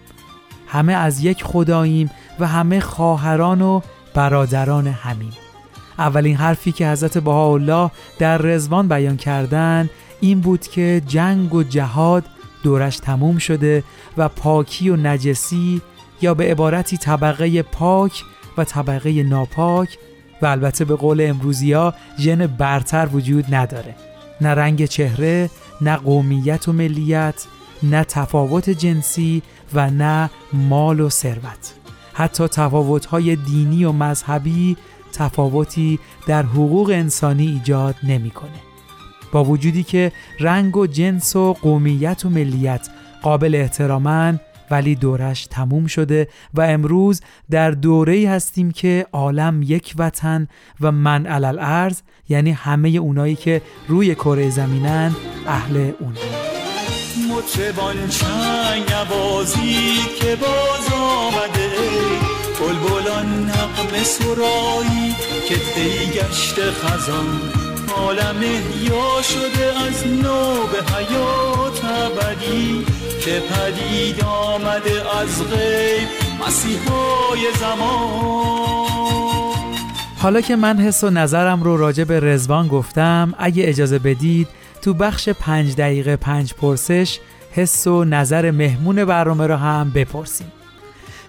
همه 0.66 0.92
از 0.92 1.24
یک 1.24 1.44
خداییم 1.44 2.10
و 2.38 2.46
همه 2.46 2.80
خواهران 2.80 3.62
و 3.62 3.80
برادران 4.14 4.86
همیم. 4.86 5.32
اولین 5.98 6.36
حرفی 6.36 6.72
که 6.72 6.88
حضرت 6.88 7.18
بهاءالله 7.18 7.90
در 8.18 8.38
رزوان 8.38 8.88
بیان 8.88 9.16
کردن 9.16 9.90
این 10.20 10.40
بود 10.40 10.66
که 10.66 11.02
جنگ 11.06 11.54
و 11.54 11.62
جهاد 11.62 12.24
دورش 12.62 12.98
تموم 12.98 13.38
شده 13.38 13.84
و 14.16 14.28
پاکی 14.28 14.90
و 14.90 14.96
نجسی 14.96 15.82
یا 16.20 16.34
به 16.34 16.44
عبارتی 16.44 16.96
طبقه 16.96 17.62
پاک 17.62 18.24
و 18.58 18.64
طبقه 18.64 19.22
ناپاک 19.22 19.98
و 20.42 20.46
البته 20.46 20.84
به 20.84 20.94
قول 20.96 21.20
امروزی 21.20 21.72
ها 21.72 21.94
ژن 22.18 22.46
برتر 22.46 23.08
وجود 23.12 23.54
نداره 23.54 23.94
نه 24.40 24.48
رنگ 24.48 24.84
چهره 24.84 25.50
نه 25.80 25.96
قومیت 25.96 26.68
و 26.68 26.72
ملیت 26.72 27.46
نه 27.82 28.04
تفاوت 28.04 28.70
جنسی 28.70 29.42
و 29.74 29.90
نه 29.90 30.30
مال 30.52 31.00
و 31.00 31.10
ثروت 31.10 31.74
حتی 32.12 32.48
تفاوت‌های 32.48 33.36
دینی 33.36 33.84
و 33.84 33.92
مذهبی 33.92 34.76
تفاوتی 35.12 35.98
در 36.26 36.42
حقوق 36.42 36.90
انسانی 36.90 37.46
ایجاد 37.46 37.94
نمی‌کنه. 38.02 38.67
با 39.32 39.44
وجودی 39.44 39.82
که 39.82 40.12
رنگ 40.40 40.76
و 40.76 40.86
جنس 40.86 41.36
و 41.36 41.52
قومیت 41.52 42.24
و 42.24 42.30
ملیت 42.30 42.88
قابل 43.22 43.54
احترامن 43.54 44.40
ولی 44.70 44.94
دورش 44.94 45.46
تموم 45.46 45.86
شده 45.86 46.28
و 46.54 46.60
امروز 46.60 47.20
در 47.50 47.70
دوره 47.70 48.28
هستیم 48.28 48.70
که 48.70 49.06
عالم 49.12 49.60
یک 49.62 49.94
وطن 49.98 50.48
و 50.80 50.92
من 50.92 51.26
علل 51.26 51.58
ارز 51.60 52.02
یعنی 52.28 52.50
همه 52.50 52.88
اونایی 52.88 53.34
که 53.34 53.62
روی 53.88 54.14
کره 54.14 54.50
زمینن 54.50 55.14
اهل 55.46 55.92
اون 56.00 56.14
چنگ 58.10 58.92
نوازی 58.92 59.96
که 60.20 60.36
باز 60.36 60.92
آمده 60.92 61.70
بلبلان 62.60 63.44
نقم 63.44 64.02
سرایی 64.02 65.14
که 65.48 65.54
دیگشت 65.54 66.70
خزان. 66.70 67.67
عالم 67.96 68.42
یا 68.82 69.22
شده 69.22 69.72
از 69.86 70.06
نو 70.06 70.66
به 70.66 70.92
حیات 70.94 71.84
ابدی 71.84 72.84
که 73.20 73.42
پدید 73.50 74.24
آمده 74.24 75.16
از 75.20 75.42
غیب 75.50 76.08
مسیحای 76.46 77.40
زمان. 77.60 78.88
حالا 80.18 80.40
که 80.40 80.56
من 80.56 80.76
حس 80.78 81.04
و 81.04 81.10
نظرم 81.10 81.62
رو 81.62 81.76
راجع 81.76 82.04
به 82.04 82.20
رزوان 82.20 82.68
گفتم 82.68 83.34
اگه 83.38 83.68
اجازه 83.68 83.98
بدید 83.98 84.48
تو 84.82 84.94
بخش 84.94 85.28
پنج 85.28 85.76
دقیقه 85.76 86.16
پنج 86.16 86.54
پرسش 86.54 87.18
حس 87.52 87.86
و 87.86 88.04
نظر 88.04 88.50
مهمون 88.50 89.04
برنامه 89.04 89.46
رو 89.46 89.56
هم 89.56 89.90
بپرسیم. 89.90 90.52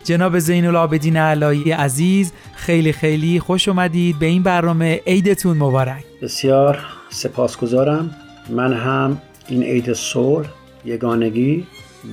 جناب 0.03 0.39
زین 0.39 0.65
العابدین 0.65 1.17
علایی 1.17 1.71
عزیز 1.71 2.31
خیلی 2.55 2.93
خیلی 2.93 3.39
خوش 3.39 3.67
اومدید 3.67 4.19
به 4.19 4.25
این 4.25 4.43
برنامه. 4.43 5.01
عیدتون 5.07 5.57
مبارک. 5.57 6.03
بسیار 6.21 6.79
سپاسگزارم. 7.09 8.15
من 8.49 8.73
هم 8.73 9.21
این 9.47 9.63
عید 9.63 9.93
صلح 9.93 10.47
یگانگی 10.85 11.67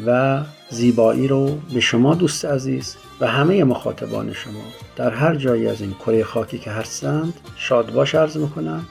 و 0.07 0.43
زیبایی 0.71 1.29
رو 1.29 1.59
به 1.75 1.81
شما 1.81 2.15
دوست 2.15 2.45
عزیز 2.45 2.97
و 3.21 3.27
همه 3.27 3.65
مخاطبان 3.65 4.33
شما 4.33 4.63
در 4.97 5.11
هر 5.11 5.35
جایی 5.35 5.67
از 5.67 5.81
این 5.81 5.93
کره 5.93 6.25
خاکی 6.25 6.59
که 6.59 6.71
هستند 6.71 7.35
شاد 7.57 7.93
باش 7.93 8.15
عرض 8.15 8.37
می‌کنم 8.37 8.87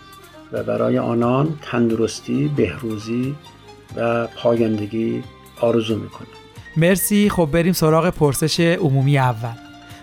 و 0.51 0.63
برای 0.63 0.97
آنان 0.97 1.59
تندرستی، 1.61 2.51
بهروزی 2.55 3.35
و 3.97 4.27
پایندگی 4.27 5.23
آرزو 5.61 5.95
می‌کنم. 5.95 6.27
مرسی. 6.77 7.29
خب 7.29 7.49
بریم 7.51 7.73
سراغ 7.73 8.09
پرسش 8.09 8.59
عمومی 8.59 9.17
اول. 9.17 9.55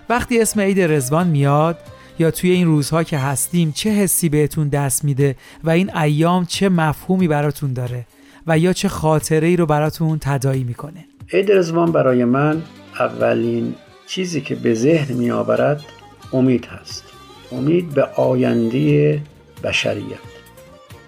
وقتی 0.09 0.41
اسم 0.41 0.61
عید 0.61 0.81
رزوان 0.81 1.27
میاد 1.27 1.79
یا 2.19 2.31
توی 2.31 2.51
این 2.51 2.67
روزها 2.67 3.03
که 3.03 3.19
هستیم 3.19 3.73
چه 3.73 3.91
حسی 3.91 4.29
بهتون 4.29 4.69
دست 4.69 5.05
میده 5.05 5.37
و 5.65 5.71
این 5.71 5.97
ایام 5.97 6.45
چه 6.45 6.69
مفهومی 6.69 7.29
براتون 7.29 7.73
داره 7.73 8.07
و 8.47 8.59
یا 8.59 8.73
چه 8.73 8.89
خاطره 8.89 9.49
ای 9.49 9.57
رو 9.57 9.67
براتون 9.67 10.19
تدایی 10.19 10.65
می‌کنه؟ 10.65 11.05
عید 11.33 11.53
رزوان 11.53 11.93
برای 11.93 12.25
من 12.25 12.63
اولین 13.01 13.75
چیزی 14.07 14.41
که 14.41 14.55
به 14.55 14.75
ذهن 14.75 15.15
می 15.15 15.31
آورد 15.31 15.85
امید 16.33 16.65
هست. 16.65 17.05
امید 17.53 17.95
به 17.95 18.03
آینده 18.03 19.21
بشریت. 19.65 20.19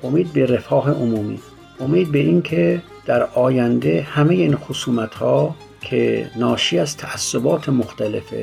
امید 0.03 0.33
به 0.33 0.47
رفاه 0.47 0.91
عمومی. 0.91 1.39
امید 1.81 2.13
به 2.13 2.19
اینکه 2.19 2.83
در 3.07 3.23
آینده 3.23 4.07
همه 4.11 4.35
این 4.35 4.57
خصومت 4.57 5.15
ها 5.15 5.55
که 5.81 6.31
ناشی 6.37 6.79
از 6.79 6.97
تعصبات 6.97 7.69
مختلف 7.69 8.35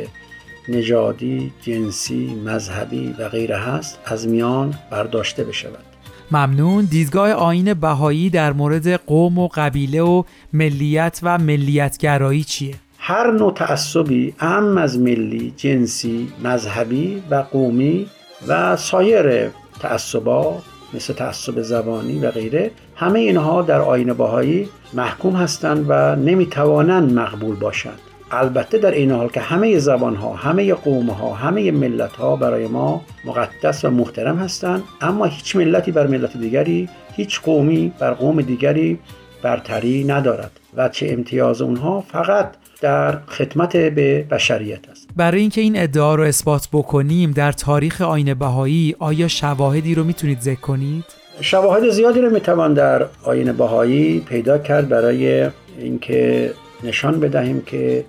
نژادی، 0.69 1.52
جنسی، 1.62 2.36
مذهبی 2.45 3.15
و 3.19 3.30
غیره 3.30 3.58
هست 3.58 4.00
از 4.06 4.28
میان 4.28 4.74
برداشته 4.91 5.43
بشود 5.43 5.86
ممنون 6.32 6.86
دیدگاه 6.86 7.32
آین 7.32 7.74
بهایی 7.74 8.30
در 8.30 8.54
مورد 8.54 8.88
قوم 8.88 9.38
و 9.38 9.47
قبیله 9.47 10.02
و 10.02 10.24
ملیت 10.54 11.19
و 11.24 11.38
ملیتگرایی 11.38 12.43
چیه؟ 12.43 12.76
هر 12.97 13.32
نوع 13.32 13.54
تعصبی 13.54 14.34
ام 14.39 14.78
از 14.78 15.00
ملی، 15.00 15.54
جنسی، 15.58 16.28
مذهبی 16.43 17.24
و 17.30 17.36
قومی 17.36 18.08
و 18.47 18.78
سایر 18.78 19.50
تعصبا 19.80 20.62
مثل 20.93 21.13
تعصب 21.13 21.62
زبانی 21.62 22.19
و 22.19 22.32
غیره 22.32 22.71
همه 22.95 23.19
اینها 23.19 23.62
در 23.62 23.82
آین 23.82 24.13
باهایی 24.13 24.69
محکوم 24.93 25.36
هستند 25.36 25.86
و 25.89 26.15
نمی‌توانند 26.15 27.13
مقبول 27.13 27.56
باشند. 27.56 27.99
البته 28.32 28.77
در 28.77 28.91
این 28.91 29.12
حال 29.12 29.30
که 29.30 29.39
همه 29.39 29.80
زبان 29.80 30.15
ها 30.15 30.34
همه 30.34 30.73
قوم 30.73 31.10
ها 31.10 31.34
همه 31.34 31.71
ملت 31.71 32.12
ها 32.12 32.36
برای 32.36 32.67
ما 32.67 33.01
مقدس 33.25 33.86
و 33.86 33.89
محترم 33.89 34.38
هستند 34.38 34.84
اما 35.01 35.25
هیچ 35.25 35.56
ملتی 35.56 35.91
بر 35.91 36.08
ملت 36.08 36.38
دیگری 36.38 36.89
هیچ 37.13 37.41
قومی 37.41 37.91
بر 37.99 38.13
قوم 38.13 38.41
دیگری 38.41 38.99
برتری 39.41 40.04
ندارد 40.04 40.51
و 40.73 40.89
چه 40.89 41.08
امتیاز 41.10 41.62
اونها 41.62 42.01
فقط 42.01 42.51
در 42.82 43.19
خدمت 43.27 43.77
به 43.77 44.23
بشریت 44.23 44.89
است. 44.89 45.01
برای 45.15 45.41
اینکه 45.41 45.62
این 45.62 45.80
ادعا 45.80 46.15
رو 46.15 46.24
اثبات 46.24 46.67
بکنیم 46.74 47.32
در 47.32 47.52
تاریخ 47.52 48.02
آین 48.02 48.34
بهایی 48.34 48.95
آیا 49.00 49.28
شواهدی 49.28 49.95
رو 49.95 50.04
می‌تونید 50.04 50.39
ذکر 50.41 50.60
کنید؟ 50.60 51.06
شواهد 51.41 51.89
زیادی 51.89 52.21
رو 52.21 52.30
می‌توان 52.30 52.74
در 52.74 53.06
آین 53.24 53.52
بهایی 53.52 54.19
پیدا 54.19 54.58
کرد 54.58 54.89
برای 54.89 55.50
اینکه 55.78 56.54
نشان 56.84 57.19
بدهیم 57.19 57.62
که 57.62 58.06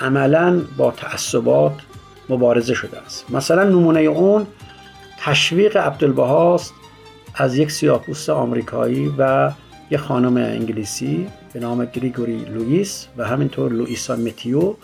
عملا 0.00 0.60
با 0.76 0.90
تعصبات 0.90 1.72
مبارزه 2.28 2.74
شده 2.74 2.98
است. 2.98 3.30
مثلا 3.30 3.64
نمونه 3.64 4.00
اون 4.00 4.46
تشویق 5.18 5.76
عبدالبهاست 5.76 6.74
از 7.34 7.56
یک 7.56 7.70
سیاپوست 7.70 8.30
آمریکایی 8.30 9.12
و 9.18 9.50
یک 9.90 10.00
خانم 10.00 10.36
انگلیسی 10.36 11.26
به 11.52 11.60
نام 11.60 11.84
گریگوری 11.84 12.36
لوئیس 12.36 13.06
و 13.16 13.24
همینطور 13.24 13.72
لوئیسا 13.72 14.16
متیو 14.16 14.74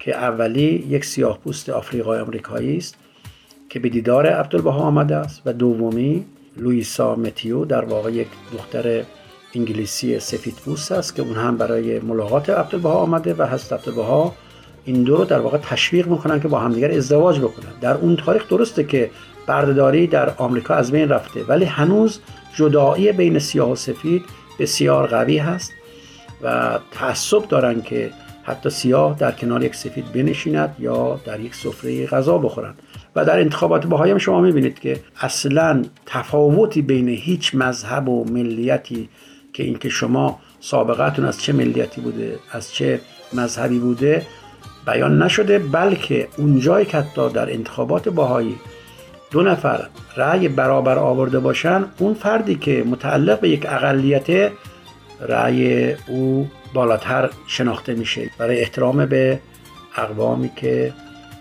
که 0.00 0.16
اولی 0.16 0.86
یک 0.88 1.04
سیاه 1.04 1.38
پوست 1.38 1.68
آفریقای 1.68 2.20
آمریکایی 2.20 2.76
است 2.76 2.94
که 3.68 3.78
به 3.78 3.88
دیدار 3.88 4.26
عبدالبها 4.26 4.80
آمده 4.80 5.16
است 5.16 5.42
و 5.46 5.52
دومی 5.52 6.24
لوئیسا 6.56 7.14
متیو 7.14 7.64
در 7.64 7.84
واقع 7.84 8.12
یک 8.12 8.28
دختر 8.52 9.02
انگلیسی 9.54 10.18
سفید 10.18 10.54
پوست 10.54 10.92
است 10.92 11.16
که 11.16 11.22
اون 11.22 11.34
هم 11.34 11.56
برای 11.56 12.00
ملاقات 12.00 12.50
عبدالبها 12.50 12.92
آمده 12.92 13.34
و 13.38 13.42
هست 13.42 13.72
عبدالبها 13.72 14.34
این 14.84 15.02
دو 15.02 15.16
رو 15.16 15.24
در 15.24 15.38
واقع 15.38 15.58
تشویق 15.58 16.06
می‌کنن 16.06 16.40
که 16.40 16.48
با 16.48 16.58
همدیگر 16.58 16.90
ازدواج 16.90 17.38
بکنن. 17.38 17.72
در 17.80 17.94
اون 17.94 18.16
تاریخ 18.16 18.48
درسته 18.48 18.84
که 18.84 19.10
بردهداری 19.46 20.06
در 20.06 20.34
آمریکا 20.36 20.74
از 20.74 20.92
بین 20.92 21.08
رفته 21.08 21.44
ولی 21.44 21.64
هنوز 21.64 22.20
جدایی 22.54 23.12
بین 23.12 23.38
سیاه 23.38 23.70
و 23.70 23.76
سفید 23.76 24.24
بسیار 24.58 25.06
قوی 25.06 25.38
هست 25.38 25.72
و 26.42 26.78
تعصب 26.92 27.48
دارن 27.48 27.82
که 27.82 28.10
حتی 28.42 28.70
سیاه 28.70 29.16
در 29.18 29.32
کنار 29.32 29.64
یک 29.64 29.74
سفید 29.74 30.12
بنشیند 30.12 30.76
یا 30.78 31.20
در 31.24 31.40
یک 31.40 31.54
سفره 31.54 32.06
غذا 32.06 32.38
بخورند. 32.38 32.82
و 33.16 33.24
در 33.24 33.40
انتخابات 33.40 33.86
باهایی 33.86 34.12
هم 34.12 34.18
شما 34.18 34.40
می‌بینید 34.40 34.78
که 34.78 35.00
اصلا 35.20 35.82
تفاوتی 36.06 36.82
بین 36.82 37.08
هیچ 37.08 37.54
مذهب 37.54 38.08
و 38.08 38.24
ملیتی 38.24 39.08
که 39.52 39.62
اینکه 39.62 39.88
شما 39.88 40.38
سابقتون 40.60 41.24
از 41.24 41.42
چه 41.42 41.52
ملیتی 41.52 42.00
بوده 42.00 42.38
از 42.52 42.72
چه 42.72 43.00
مذهبی 43.32 43.78
بوده 43.78 44.26
بیان 44.86 45.22
نشده 45.22 45.58
بلکه 45.58 46.28
اونجایی 46.38 46.86
که 46.86 46.98
حتی 46.98 47.28
در 47.28 47.52
انتخابات 47.52 48.08
باهایی 48.08 48.56
دو 49.30 49.42
نفر 49.42 49.86
رأی 50.16 50.48
برابر 50.48 50.98
آورده 50.98 51.38
باشن 51.38 51.84
اون 51.98 52.14
فردی 52.14 52.54
که 52.54 52.84
متعلق 52.86 53.40
به 53.40 53.48
یک 53.48 53.66
اقلیت 53.68 54.52
رأی 55.20 55.92
او 56.08 56.48
بالاتر 56.74 57.30
شناخته 57.46 57.94
میشه. 57.94 58.30
برای 58.38 58.60
احترام 58.60 59.06
به 59.06 59.40
اقوامی 59.96 60.50
که 60.56 60.92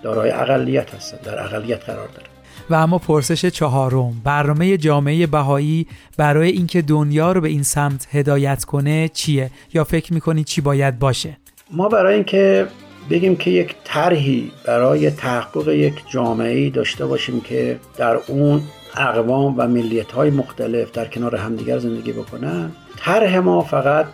دارای 0.04 0.32
اقلیت 0.32 0.96
هستند 0.96 1.22
در 1.22 1.44
اقلیت 1.44 1.84
قرار 1.84 2.08
داره 2.08 2.30
و 2.70 2.76
اما 2.76 2.98
پرسش 2.98 3.46
چهارم 3.46 4.22
برنامه 4.24 4.78
جامعه 4.78 5.28
بهایی 5.28 5.88
برای 6.18 6.50
اینکه 6.50 6.82
دنیا 6.82 7.32
رو 7.32 7.42
به 7.42 7.50
این 7.50 7.64
سمت 7.64 8.08
هدایت 8.12 8.66
کنه 8.66 9.10
چیه؟ 9.14 9.52
یا 9.74 9.84
فکر 9.84 10.14
می‌کنید 10.14 10.46
چی 10.46 10.62
باید 10.62 11.00
باشه؟ 11.00 11.38
ما 11.72 11.90
برای 11.90 12.16
اینکه 12.16 12.68
بگیم 13.10 13.36
که 13.36 13.52
یک 13.52 13.76
طرحی 13.84 14.52
برای 14.66 15.12
تحقق 15.12 15.68
یک 15.68 15.94
جامعه 16.10 16.70
داشته 16.70 17.06
باشیم 17.06 17.42
که 17.42 17.80
در 17.98 18.20
اون 18.28 18.62
اقوام 18.98 19.56
و 19.58 19.68
ملیت 19.68 20.12
های 20.12 20.30
مختلف 20.30 20.92
در 20.92 21.06
کنار 21.06 21.36
همدیگر 21.36 21.80
زندگی 21.80 22.12
بکنن 22.12 22.72
طرح 23.00 23.38
ما 23.38 23.62
فقط 23.62 24.06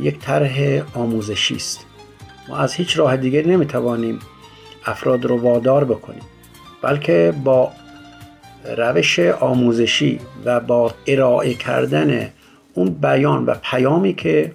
یک 0.00 0.18
طرح 0.18 0.82
آموزشی 0.94 1.56
است. 1.56 1.86
ما 2.48 2.56
از 2.56 2.74
هیچ 2.74 2.98
راه 2.98 3.16
دیگری 3.16 3.50
نمی‌توانیم 3.50 4.18
افراد 4.86 5.24
رو 5.24 5.40
وادار 5.40 5.84
بکنیم 5.84 6.22
بلکه 6.82 7.34
با 7.44 7.72
روش 8.76 9.18
آموزشی 9.18 10.20
و 10.44 10.60
با 10.60 10.94
ارائه 11.06 11.54
کردن 11.54 12.28
اون 12.74 12.88
بیان 12.88 13.44
و 13.46 13.54
پیامی 13.62 14.14
که 14.14 14.52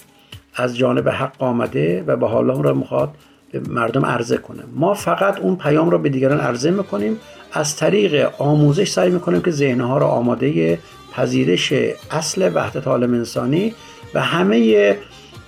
از 0.56 0.78
جانب 0.78 1.10
حق 1.10 1.44
آمده 1.44 2.04
و 2.08 2.16
به 2.16 2.28
حال 2.28 2.52
اون 2.52 2.64
را 2.64 2.74
می‌خواد 2.74 3.16
به 3.52 3.60
مردم 3.60 4.06
عرضه 4.06 4.38
کنه. 4.38 4.64
ما 4.76 4.94
فقط 4.94 5.40
اون 5.40 5.56
پیام 5.56 5.90
را 5.90 5.98
به 5.98 6.10
دیگران 6.10 6.40
عرضه 6.40 6.72
می‌کنیم 6.72 7.18
از 7.54 7.76
طریق 7.76 8.30
آموزش 8.38 8.92
سعی 8.92 9.10
می‌کنیم 9.10 9.42
که 9.42 9.52
ذهنها 9.52 9.98
را 9.98 10.08
آماده 10.08 10.80
پذیرش 11.16 11.74
اصل 12.12 12.52
وحدت 12.54 12.88
عالم 12.88 13.14
انسانی 13.14 13.74
و 14.14 14.22
همه 14.22 14.96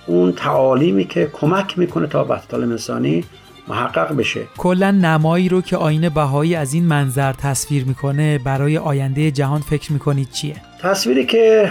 اون 0.06 0.32
تعالیمی 0.32 1.04
که 1.04 1.30
کمک 1.32 1.78
می‌کنه 1.78 2.06
تا 2.06 2.24
وحدت 2.24 2.54
عالم 2.54 2.70
انسانی 2.70 3.24
محقق 3.68 4.16
بشه. 4.16 4.40
کلا 4.58 4.90
نمایی 4.90 5.48
رو 5.48 5.60
که 5.60 5.76
آین 5.76 6.08
بهایی 6.08 6.54
از 6.54 6.74
این 6.74 6.84
منظر 6.84 7.32
تصویر 7.32 7.84
می‌کنه 7.84 8.38
برای 8.38 8.78
آینده 8.78 9.30
جهان 9.30 9.60
فکر 9.60 9.92
می‌کنید 9.92 10.30
چیه؟ 10.30 10.56
تصویری 10.80 11.26
که 11.26 11.70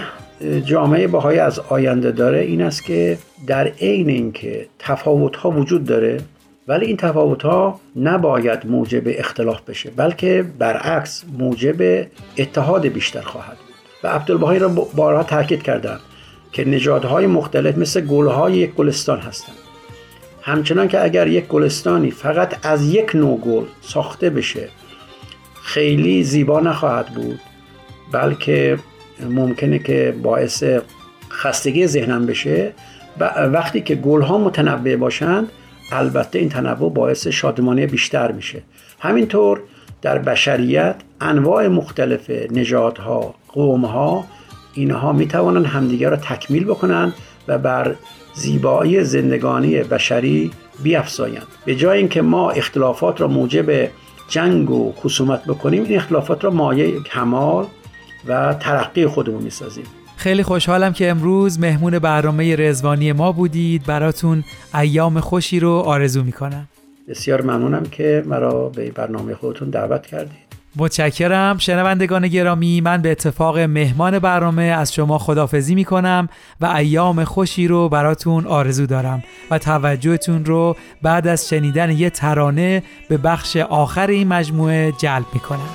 جامعه 0.64 1.06
بهایی 1.06 1.38
از 1.38 1.58
آینده 1.58 2.12
داره 2.12 2.40
این 2.40 2.62
است 2.62 2.84
که 2.84 3.18
در 3.46 3.66
عین 3.66 4.08
اینکه 4.08 4.66
تفاوت 4.78 5.36
ها 5.36 5.50
وجود 5.50 5.84
داره 5.84 6.20
ولی 6.68 6.86
این 6.86 6.96
تفاوت 6.96 7.42
ها 7.42 7.80
نباید 7.96 8.66
موجب 8.66 9.02
اختلاف 9.06 9.60
بشه 9.60 9.90
بلکه 9.90 10.44
برعکس 10.58 11.24
موجب 11.38 12.06
اتحاد 12.38 12.86
بیشتر 12.86 13.20
خواهد 13.20 13.56
و 14.04 14.06
عبدالبهایی 14.06 14.58
را 14.58 14.68
بارها 14.68 15.22
تاکید 15.22 15.62
کردن 15.62 15.98
که 16.52 16.68
نژادهای 16.68 17.26
مختلف 17.26 17.78
مثل 17.78 18.00
گلهای 18.00 18.52
یک 18.52 18.74
گلستان 18.74 19.18
هستند. 19.18 19.56
همچنان 20.42 20.88
که 20.88 21.04
اگر 21.04 21.26
یک 21.26 21.46
گلستانی 21.46 22.10
فقط 22.10 22.66
از 22.66 22.88
یک 22.88 23.14
نوع 23.14 23.38
گل 23.40 23.64
ساخته 23.80 24.30
بشه 24.30 24.68
خیلی 25.62 26.24
زیبا 26.24 26.60
نخواهد 26.60 27.06
بود 27.06 27.40
بلکه 28.12 28.78
ممکنه 29.30 29.78
که 29.78 30.14
باعث 30.22 30.64
خستگی 31.30 31.86
ذهنم 31.86 32.26
بشه 32.26 32.72
و 33.20 33.24
وقتی 33.24 33.80
که 33.80 33.94
گل 33.94 34.22
ها 34.22 34.38
متنوع 34.38 34.96
باشند 34.96 35.48
البته 35.92 36.38
این 36.38 36.48
تنوع 36.48 36.92
باعث 36.92 37.26
شادمانی 37.26 37.86
بیشتر 37.86 38.32
میشه. 38.32 38.62
همینطور 39.00 39.60
در 40.02 40.18
بشریت 40.18 40.96
انواع 41.20 41.68
مختلف 41.68 42.30
نژادها 42.30 43.34
قومها 43.54 44.24
اینها 44.74 45.12
می‌توانند 45.12 45.66
همدیگر 45.66 46.10
را 46.10 46.16
تکمیل 46.16 46.64
بکنند 46.64 47.14
و 47.48 47.58
بر 47.58 47.94
زیبایی 48.34 49.04
زندگانی 49.04 49.82
بشری 49.82 50.50
بیافزایند 50.82 51.46
به 51.64 51.74
جای 51.74 51.98
اینکه 51.98 52.22
ما 52.22 52.50
اختلافات 52.50 53.20
را 53.20 53.28
موجب 53.28 53.90
جنگ 54.28 54.70
و 54.70 54.92
خصومت 54.92 55.44
بکنیم 55.44 55.84
این 55.84 55.96
اختلافات 55.96 56.44
را 56.44 56.50
مایه 56.50 57.00
کمال 57.02 57.66
و 58.28 58.54
ترقی 58.60 59.06
خودمون 59.06 59.42
می‌سازیم. 59.42 59.84
خیلی 60.16 60.42
خوشحالم 60.42 60.92
که 60.92 61.10
امروز 61.10 61.60
مهمون 61.60 61.98
برنامه 61.98 62.56
رزوانی 62.56 63.12
ما 63.12 63.32
بودید. 63.32 63.86
براتون 63.86 64.44
ایام 64.74 65.20
خوشی 65.20 65.60
رو 65.60 65.70
آرزو 65.70 66.22
می‌کنم. 66.22 66.68
بسیار 67.08 67.42
ممنونم 67.42 67.82
که 67.82 68.22
مرا 68.26 68.68
به 68.68 68.90
برنامه 68.90 69.34
خودتون 69.34 69.70
دعوت 69.70 70.06
کردید. 70.06 70.43
متشکرم. 70.76 71.58
شنوندگان 71.58 72.28
گرامی 72.28 72.80
من 72.80 73.02
به 73.02 73.10
اتفاق 73.10 73.58
مهمان 73.58 74.18
برنامه 74.18 74.62
از 74.62 74.94
شما 74.94 75.18
خدافزی 75.18 75.74
می 75.74 75.84
کنم 75.84 76.28
و 76.60 76.66
ایام 76.66 77.24
خوشی 77.24 77.68
رو 77.68 77.88
براتون 77.88 78.46
آرزو 78.46 78.86
دارم 78.86 79.22
و 79.50 79.58
توجهتون 79.58 80.44
رو 80.44 80.76
بعد 81.02 81.26
از 81.26 81.48
شنیدن 81.48 81.90
یه 81.90 82.10
ترانه 82.10 82.82
به 83.08 83.16
بخش 83.16 83.56
آخر 83.56 84.06
این 84.06 84.28
مجموعه 84.28 84.92
جلب 84.92 85.26
می 85.34 85.40
کنم 85.40 85.68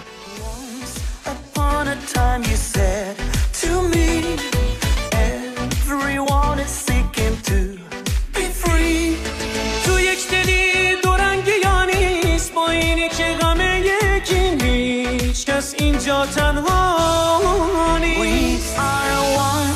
نیست 15.70 15.82
اینجا 15.82 16.26
تنها 16.26 17.98
نیست 17.98 18.20
We 18.20 18.80
are 18.80 19.22
one, 19.50 19.76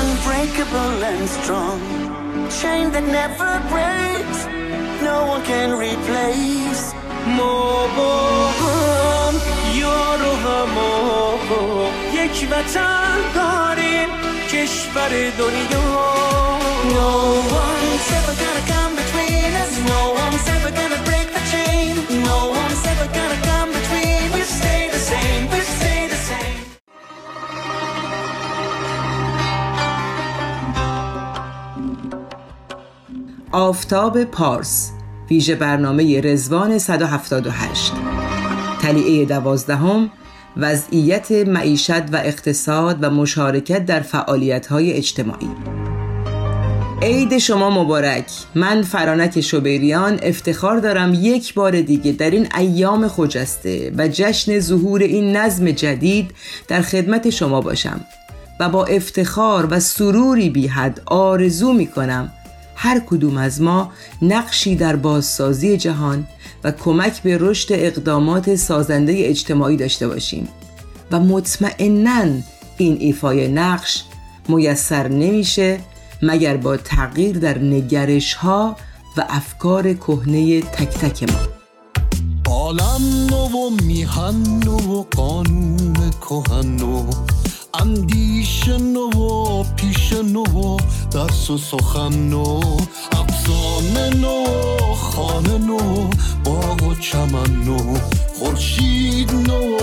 unbreakable 0.00 0.98
and 1.10 1.28
strong. 1.36 1.80
Chain 2.60 2.84
that 2.92 3.06
never 3.20 3.52
breaks, 3.72 4.40
no 5.08 5.16
one 5.32 5.42
can 5.42 5.70
replace 5.78 6.94
ما 7.38 7.86
با 7.96 8.48
هم 8.48 9.34
یارو 9.74 10.36
همو 10.36 11.86
یک 12.14 12.48
وطن 12.50 13.18
داریم 13.34 14.08
کشور 14.48 15.30
دنیا 15.38 16.12
No 16.94 17.12
one's 17.58 18.08
ever 18.18 18.34
gonna 18.42 18.71
آفتاب 33.52 34.24
پارس 34.24 34.90
ویژه 35.30 35.54
برنامه 35.54 36.20
رزوان 36.20 36.78
178 36.78 37.92
تلیعه 38.82 39.24
دوازدهم 39.24 40.10
وضعیت 40.56 41.32
معیشت 41.32 41.90
و 42.12 42.16
اقتصاد 42.16 42.98
و 43.00 43.10
مشارکت 43.10 43.86
در 43.86 44.00
فعالیت‌های 44.00 44.92
اجتماعی. 44.92 45.48
عید 47.02 47.38
شما 47.38 47.70
مبارک. 47.70 48.30
من 48.54 48.82
فرانک 48.82 49.40
شبیریان 49.40 50.18
افتخار 50.22 50.78
دارم 50.78 51.14
یک 51.14 51.54
بار 51.54 51.80
دیگه 51.80 52.12
در 52.12 52.30
این 52.30 52.48
ایام 52.58 53.08
خجسته 53.08 53.92
و 53.98 54.08
جشن 54.08 54.58
ظهور 54.58 55.00
این 55.02 55.36
نظم 55.36 55.70
جدید 55.70 56.30
در 56.68 56.82
خدمت 56.82 57.30
شما 57.30 57.60
باشم 57.60 58.00
و 58.60 58.68
با 58.68 58.84
افتخار 58.84 59.68
و 59.70 59.80
سروری 59.80 60.50
بی 60.50 60.66
حد 60.66 61.02
آرزو 61.06 61.72
می 61.72 61.86
کنم 61.86 62.32
هر 62.82 63.00
کدوم 63.00 63.36
از 63.36 63.60
ما 63.60 63.92
نقشی 64.22 64.76
در 64.76 64.96
بازسازی 64.96 65.76
جهان 65.76 66.26
و 66.64 66.72
کمک 66.72 67.22
به 67.22 67.38
رشد 67.40 67.68
اقدامات 67.70 68.54
سازنده 68.54 69.14
اجتماعی 69.16 69.76
داشته 69.76 70.08
باشیم 70.08 70.48
و 71.10 71.20
مطمئنا 71.20 72.24
این 72.76 72.96
ایفای 73.00 73.48
نقش 73.48 74.04
میسر 74.48 75.08
نمیشه 75.08 75.80
مگر 76.22 76.56
با 76.56 76.76
تغییر 76.76 77.38
در 77.38 77.58
نگرش 77.58 78.34
ها 78.34 78.76
و 79.16 79.24
افکار 79.28 79.94
کهنه 79.94 80.62
تک 80.62 80.88
تک 80.88 81.32
ما. 81.32 81.38
عالم 82.46 83.26
نو 83.30 83.46
و 83.46 83.70
میهن 83.82 84.62
و 84.68 85.02
قانون 85.02 86.10
کهن 86.20 86.76
اندیش 87.80 88.68
نو 88.68 89.10
و 89.10 89.64
پیش 89.76 90.12
نو 90.12 90.42
و 90.42 90.76
درس 91.12 91.50
و 91.50 91.58
سخن 91.58 92.28
نو 92.28 92.60
افسانه 93.12 94.10
نو 94.16 94.44
خانه 94.94 95.58
نو 95.58 96.10
باغ 96.44 96.82
و 96.82 96.94
چمن 96.94 97.64
نو 97.64 97.96
خورشید 98.34 99.30
نو 99.32 99.76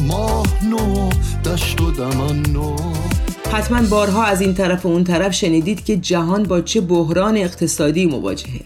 ماه 0.00 0.46
نو 0.64 1.10
دشت 1.44 1.80
و 1.80 1.90
دمن 1.90 2.42
نو 2.52 2.76
حتما 3.52 3.82
بارها 3.82 4.24
از 4.24 4.40
این 4.40 4.54
طرف 4.54 4.86
و 4.86 4.88
اون 4.88 5.04
طرف 5.04 5.34
شنیدید 5.34 5.84
که 5.84 5.96
جهان 5.96 6.42
با 6.42 6.60
چه 6.60 6.80
بحران 6.80 7.36
اقتصادی 7.36 8.06
مواجهه. 8.06 8.60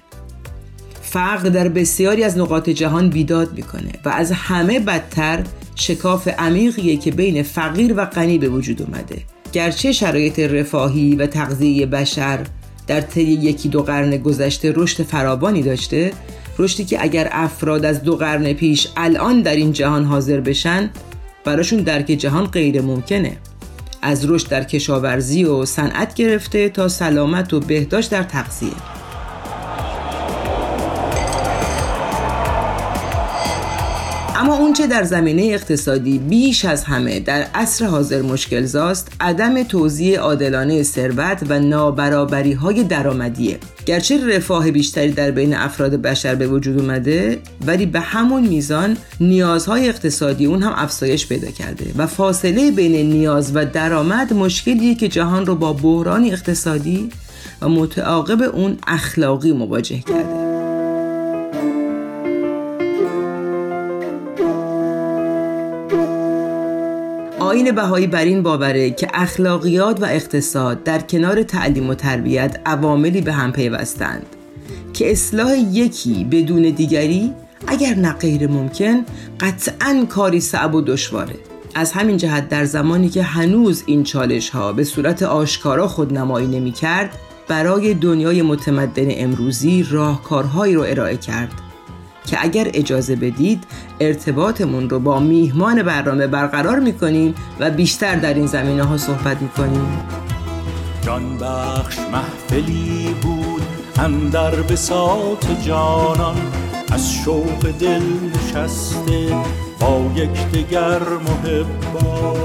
فقر 1.02 1.48
در 1.48 1.68
بسیاری 1.68 2.24
از 2.24 2.38
نقاط 2.38 2.70
جهان 2.70 3.10
بیداد 3.10 3.52
می‌کنه 3.52 3.92
و 4.04 4.08
از 4.08 4.32
همه 4.32 4.80
بدتر 4.80 5.44
شکاف 5.82 6.28
عمیقیه 6.28 6.96
که 6.96 7.10
بین 7.10 7.42
فقیر 7.42 7.94
و 7.96 8.04
غنی 8.04 8.38
به 8.38 8.48
وجود 8.48 8.82
اومده. 8.82 9.22
گرچه 9.52 9.92
شرایط 9.92 10.38
رفاهی 10.38 11.16
و 11.16 11.26
تغذیه 11.26 11.86
بشر 11.86 12.46
در 12.86 13.00
طی 13.00 13.22
یکی 13.22 13.68
دو 13.68 13.82
قرن 13.82 14.16
گذشته 14.16 14.72
رشد 14.76 15.02
فراوانی 15.02 15.62
داشته 15.62 16.12
رشدی 16.58 16.84
که 16.84 17.02
اگر 17.02 17.28
افراد 17.32 17.84
از 17.84 18.02
دو 18.02 18.16
قرن 18.16 18.52
پیش 18.52 18.88
الان 18.96 19.42
در 19.42 19.56
این 19.56 19.72
جهان 19.72 20.04
حاضر 20.04 20.40
بشن 20.40 20.90
براشون 21.44 21.80
درک 21.80 22.06
جهان 22.06 22.46
غیر 22.46 22.80
ممکنه. 22.80 23.36
از 24.02 24.30
رشد 24.30 24.48
در 24.48 24.64
کشاورزی 24.64 25.44
و 25.44 25.64
صنعت 25.64 26.14
گرفته 26.14 26.68
تا 26.68 26.88
سلامت 26.88 27.54
و 27.54 27.60
بهداشت 27.60 28.10
در 28.10 28.22
تغذیه. 28.22 29.01
اما 34.42 34.56
اونچه 34.56 34.86
در 34.86 35.04
زمینه 35.04 35.42
اقتصادی 35.42 36.18
بیش 36.18 36.64
از 36.64 36.84
همه 36.84 37.20
در 37.20 37.46
عصر 37.54 37.84
حاضر 37.84 38.22
مشکل 38.22 38.64
زاست 38.64 39.12
عدم 39.20 39.62
توزیع 39.62 40.18
عادلانه 40.18 40.82
ثروت 40.82 41.42
و 41.48 41.60
نابرابری 41.60 42.52
های 42.52 42.84
درآمدیه. 42.84 43.58
گرچه 43.86 44.36
رفاه 44.36 44.70
بیشتری 44.70 45.12
در 45.12 45.30
بین 45.30 45.54
افراد 45.54 45.94
بشر 45.94 46.34
به 46.34 46.46
وجود 46.46 46.78
اومده 46.80 47.38
ولی 47.66 47.86
به 47.86 48.00
همون 48.00 48.42
میزان 48.46 48.96
نیازهای 49.20 49.88
اقتصادی 49.88 50.46
اون 50.46 50.62
هم 50.62 50.72
افزایش 50.76 51.26
پیدا 51.26 51.50
کرده 51.50 51.86
و 51.96 52.06
فاصله 52.06 52.70
بین 52.70 53.10
نیاز 53.10 53.56
و 53.56 53.64
درآمد 53.64 54.32
مشکلیه 54.32 54.94
که 54.94 55.08
جهان 55.08 55.46
رو 55.46 55.54
با 55.54 55.72
بحرانی 55.72 56.32
اقتصادی 56.32 57.08
و 57.60 57.68
متعاقب 57.68 58.42
اون 58.42 58.76
اخلاقی 58.86 59.52
مواجه 59.52 59.98
کرده. 59.98 60.71
آین 67.52 67.72
بهایی 67.72 68.06
بر 68.06 68.24
این 68.24 68.42
باوره 68.42 68.90
که 68.90 69.08
اخلاقیات 69.14 70.02
و 70.02 70.04
اقتصاد 70.04 70.84
در 70.84 70.98
کنار 70.98 71.42
تعلیم 71.42 71.90
و 71.90 71.94
تربیت 71.94 72.60
عواملی 72.66 73.20
به 73.20 73.32
هم 73.32 73.52
پیوستند 73.52 74.26
که 74.92 75.12
اصلاح 75.12 75.58
یکی 75.58 76.24
بدون 76.24 76.62
دیگری 76.62 77.32
اگر 77.66 77.94
نه 77.94 78.12
غیر 78.12 78.46
ممکن 78.46 79.04
قطعا 79.40 80.06
کاری 80.08 80.40
صعب 80.40 80.74
و 80.74 80.80
دشواره. 80.80 81.34
از 81.74 81.92
همین 81.92 82.16
جهت 82.16 82.48
در 82.48 82.64
زمانی 82.64 83.08
که 83.08 83.22
هنوز 83.22 83.82
این 83.86 84.04
چالش 84.04 84.50
ها 84.50 84.72
به 84.72 84.84
صورت 84.84 85.22
آشکارا 85.22 85.88
خود 85.88 86.18
نمایی 86.18 86.46
نمی 86.46 86.72
کرد 86.72 87.18
برای 87.48 87.94
دنیای 87.94 88.42
متمدن 88.42 89.08
امروزی 89.10 89.86
راهکارهایی 89.90 90.74
رو 90.74 90.82
ارائه 90.82 91.16
کرد. 91.16 91.61
که 92.26 92.38
اگر 92.40 92.70
اجازه 92.74 93.16
بدید 93.16 93.64
ارتباطمون 94.00 94.90
رو 94.90 94.98
با 94.98 95.20
میهمان 95.20 95.82
برنامه 95.82 96.26
برقرار 96.26 96.78
می‌کنیم 96.78 97.34
و 97.60 97.70
بیشتر 97.70 98.16
در 98.16 98.34
این 98.34 98.46
زمینه 98.46 98.82
ها 98.82 98.96
صحبت 98.96 99.42
می‌کنیم. 99.42 99.98
جان 101.02 101.38
بخش 101.38 101.98
محفلی 102.12 103.14
بود 103.22 103.62
اندر 103.98 104.50
بساط 104.50 105.46
جانان 105.66 106.36
از 106.92 107.12
شوق 107.12 107.70
دل 107.80 108.02
نشسته 108.34 109.36
با 109.80 110.10
یکدیگر 110.16 110.98
محبا 110.98 112.36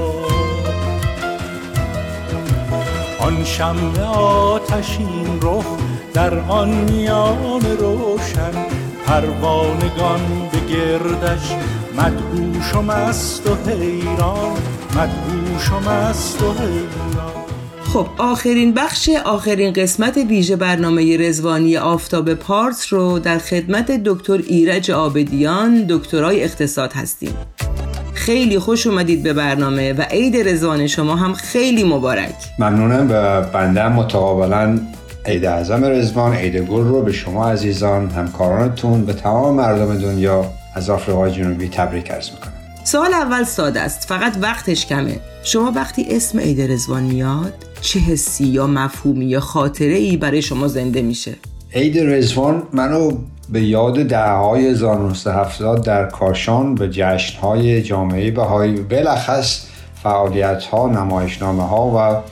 آن 3.18 3.44
شمع 3.44 4.00
آتشین 4.00 5.38
رخ 5.42 5.66
در 6.14 6.38
آن 6.38 6.68
میان 6.68 7.62
روشن 7.78 8.66
پروانگان 9.08 10.20
به 10.52 10.74
گردش 10.74 11.52
مدهوش 11.96 12.74
و 12.74 12.82
مست 12.82 13.46
و 13.46 13.70
حیران 13.70 14.56
مدهوش 14.90 15.70
و 15.72 15.90
مست 15.90 16.42
و 16.42 16.52
حیران. 16.52 17.32
خب 17.84 18.06
آخرین 18.18 18.74
بخش 18.74 19.10
آخرین 19.24 19.72
قسمت 19.72 20.16
ویژه 20.16 20.56
برنامه 20.56 21.16
رزوانی 21.16 21.76
آفتاب 21.76 22.34
پارس 22.34 22.92
رو 22.92 23.18
در 23.18 23.38
خدمت 23.38 23.90
دکتر 23.90 24.38
ایرج 24.46 24.90
آبدیان 24.90 25.86
دکترای 25.88 26.44
اقتصاد 26.44 26.92
هستیم. 26.92 27.34
خیلی 28.14 28.58
خوش 28.58 28.86
اومدید 28.86 29.22
به 29.22 29.32
برنامه 29.32 29.92
و 29.92 30.02
عید 30.02 30.48
رزوان 30.48 30.86
شما 30.86 31.16
هم 31.16 31.32
خیلی 31.32 31.84
مبارک. 31.84 32.34
ممنونم 32.58 33.06
و 33.10 33.42
بنده 33.42 33.88
متقابلا 33.88 34.78
عید 35.26 35.44
اعظم 35.44 35.84
رزوان 35.84 36.34
عید 36.34 36.56
گل 36.56 36.84
رو 36.84 37.02
به 37.02 37.12
شما 37.12 37.50
عزیزان 37.50 38.10
همکارانتون 38.10 39.04
به 39.04 39.12
تمام 39.12 39.54
مردم 39.54 39.98
دنیا 39.98 40.44
از 40.74 40.90
آفریقای 40.90 41.32
جنوبی 41.32 41.68
تبریک 41.68 42.10
عرض 42.10 42.30
می‌کنم. 42.30 42.52
سوال 42.84 43.14
اول 43.14 43.44
ساده 43.44 43.80
است 43.80 44.08
فقط 44.08 44.36
وقتش 44.40 44.86
کمه. 44.86 45.20
شما 45.42 45.72
وقتی 45.76 46.06
اسم 46.10 46.38
عید 46.38 46.60
رزوان 46.72 47.02
میاد 47.02 47.52
چه 47.80 48.00
حسی 48.00 48.44
یا 48.44 48.66
مفهومی 48.66 49.26
یا 49.26 49.40
خاطره 49.40 49.94
ای 49.94 50.16
برای 50.16 50.42
شما 50.42 50.68
زنده 50.68 51.02
میشه؟ 51.02 51.34
عید 51.74 51.98
رزوان 51.98 52.62
منو 52.72 53.12
به 53.48 53.62
یاد 53.62 54.02
دههای 54.02 54.66
1970 54.66 55.84
در 55.84 56.06
کاشان 56.06 56.74
به 56.74 56.88
جشن 56.92 57.40
های 57.40 57.82
جامعه 57.82 58.30
بهایی 58.30 58.76
بلخص 58.76 59.66
فعالیت 60.02 60.64
ها 60.64 60.88
نمایشنامه 60.88 61.68
ها 61.68 61.86
و 61.86 62.22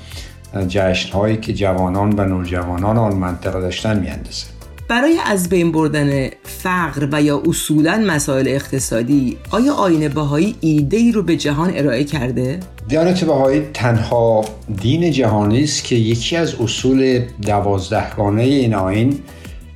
جشن 0.64 1.12
هایی 1.12 1.36
که 1.36 1.52
جوانان 1.52 2.12
و 2.12 2.24
نوجوانان 2.24 2.98
آن 2.98 3.14
منطقه 3.14 3.60
داشتن 3.60 3.98
میاندازه 3.98 4.46
برای 4.88 5.16
از 5.26 5.48
بین 5.48 5.72
بردن 5.72 6.28
فقر 6.44 7.08
و 7.12 7.22
یا 7.22 7.42
اصولا 7.48 8.04
مسائل 8.06 8.48
اقتصادی 8.48 9.36
آیا 9.50 9.74
آین 9.74 10.08
بهایی 10.08 10.54
ایده 10.60 10.96
ای 10.96 11.12
رو 11.12 11.22
به 11.22 11.36
جهان 11.36 11.72
ارائه 11.76 12.04
کرده؟ 12.04 12.58
دیانت 12.88 13.24
بهایی 13.24 13.62
تنها 13.74 14.44
دین 14.80 15.10
جهانی 15.10 15.64
است 15.64 15.84
که 15.84 15.96
یکی 15.96 16.36
از 16.36 16.54
اصول 16.54 17.22
دوازدهگانه 17.42 18.42
این 18.42 18.74
آین 18.74 19.18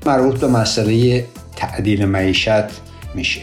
مربوط 0.07 0.41
به 0.41 0.49
مسئله 0.49 1.24
تعدیل 1.57 2.05
معیشت 2.05 2.64
میشه 3.14 3.41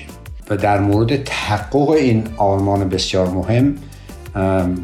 و 0.50 0.58
در 0.58 0.80
مورد 0.80 1.24
تحقق 1.24 1.90
این 1.90 2.24
آرمان 2.38 2.90
بسیار 2.90 3.30
مهم 3.30 3.76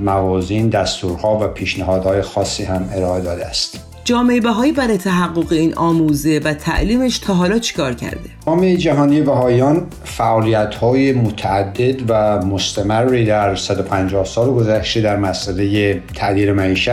موازین 0.02 0.70
دستورها 0.70 1.40
و 1.42 1.48
پیشنهادهای 1.48 2.22
خاصی 2.22 2.64
هم 2.64 2.90
ارائه 2.94 3.22
داده 3.22 3.46
است 3.46 3.80
جامعه 4.06 4.42
بهایی 4.42 4.72
برای 4.72 4.98
تحقق 4.98 5.52
این 5.52 5.74
آموزه 5.74 6.42
و 6.44 6.54
تعلیمش 6.54 7.20
تا 7.20 7.34
حالا 7.34 7.60
چیکار 7.60 7.94
کرده؟ 7.94 8.30
جامعه 8.46 8.78
جهانی 8.78 9.22
بهایان 9.22 9.88
فعالیت 10.04 10.76
های 10.76 11.12
متعدد 11.12 12.02
و 12.08 12.46
مستمری 12.46 13.26
در 13.26 13.56
150 13.56 14.26
سال 14.26 14.54
گذشته 14.54 15.02
در 15.02 15.18
مسئله 15.18 16.02
تعدیل 16.16 16.52
معیشت 16.52 16.90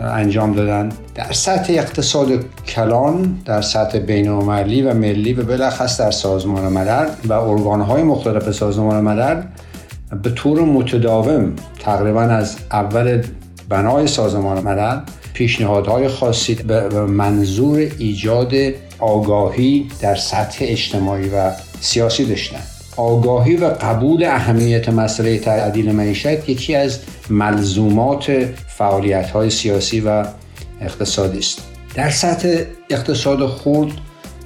انجام 0.00 0.52
دادن 0.52 0.88
در 1.14 1.32
سطح 1.32 1.72
اقتصاد 1.72 2.28
کلان 2.66 3.38
در 3.44 3.60
سطح 3.60 3.98
بین 3.98 4.28
و 4.28 4.40
ملی 4.94 5.32
و 5.32 5.42
بلخص 5.44 6.00
در 6.00 6.10
سازمان 6.10 6.72
ملل 6.72 7.08
و 7.28 7.32
ارگانهای 7.32 8.02
مختلف 8.02 8.50
سازمان 8.50 9.00
ملل 9.00 9.42
به 10.22 10.30
طور 10.30 10.60
متداوم 10.60 11.52
تقریبا 11.78 12.22
از 12.22 12.56
اول 12.72 13.22
بنای 13.68 14.06
سازمان 14.06 14.64
ملل 14.64 15.00
پیشنهادهای 15.34 16.08
خاصی 16.08 16.54
به 16.54 16.88
منظور 17.06 17.78
ایجاد 17.98 18.54
آگاهی 18.98 19.88
در 20.00 20.14
سطح 20.14 20.58
اجتماعی 20.68 21.28
و 21.28 21.50
سیاسی 21.80 22.24
داشتن 22.24 22.60
آگاهی 22.96 23.56
و 23.56 23.66
قبول 23.66 24.24
اهمیت 24.24 24.88
مسئله 24.88 25.38
تعدیل 25.38 25.92
معیشت 25.92 26.48
یکی 26.48 26.74
از 26.74 26.98
ملزومات 27.30 28.32
فعالیت 28.68 29.30
های 29.30 29.50
سیاسی 29.50 30.00
و 30.00 30.24
اقتصادی 30.80 31.38
است. 31.38 31.62
در 31.94 32.10
سطح 32.10 32.62
اقتصاد 32.90 33.46
خورد 33.46 33.92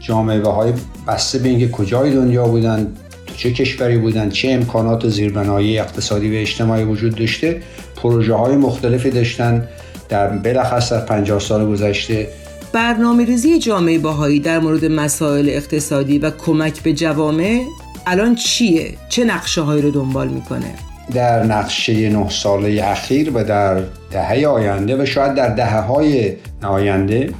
جامعه 0.00 0.42
های 0.42 0.72
بسته 1.08 1.38
به 1.38 1.48
اینکه 1.48 1.68
کجای 1.68 2.10
دنیا 2.10 2.44
بودند 2.48 2.98
چه 3.36 3.52
کشوری 3.52 3.98
بودند 3.98 4.32
چه 4.32 4.50
امکانات 4.50 5.08
زیربنایی 5.08 5.78
اقتصادی 5.78 6.36
و 6.36 6.40
اجتماعی 6.40 6.84
وجود 6.84 7.14
داشته 7.14 7.62
پروژه 7.96 8.34
های 8.34 8.56
مختلفی 8.56 9.10
داشتن 9.10 9.68
در 10.08 10.28
بلخص 10.28 10.92
در 10.92 11.00
50 11.00 11.40
سال 11.40 11.66
گذشته 11.66 12.28
برنامه 12.72 13.24
ریزی 13.24 13.58
جامعه 13.58 13.98
باهایی 13.98 14.40
در 14.40 14.58
مورد 14.58 14.84
مسائل 14.84 15.48
اقتصادی 15.48 16.18
و 16.18 16.30
کمک 16.30 16.82
به 16.82 16.92
جوامع 16.92 17.62
الان 18.06 18.34
چیه؟ 18.34 18.94
چه 19.08 19.24
نقشه 19.24 19.60
هایی 19.60 19.82
رو 19.82 19.90
دنبال 19.90 20.28
می‌کنه؟ 20.28 20.74
در 21.14 21.42
نقشه 21.42 22.10
نه 22.10 22.28
ساله 22.30 22.80
اخیر 22.84 23.30
و 23.34 23.44
در 23.44 23.82
دهه 24.10 24.46
آینده 24.46 25.02
و 25.02 25.06
شاید 25.06 25.34
در 25.34 25.54
دهه 25.54 25.80
های 25.80 26.32
آینده 26.62 27.30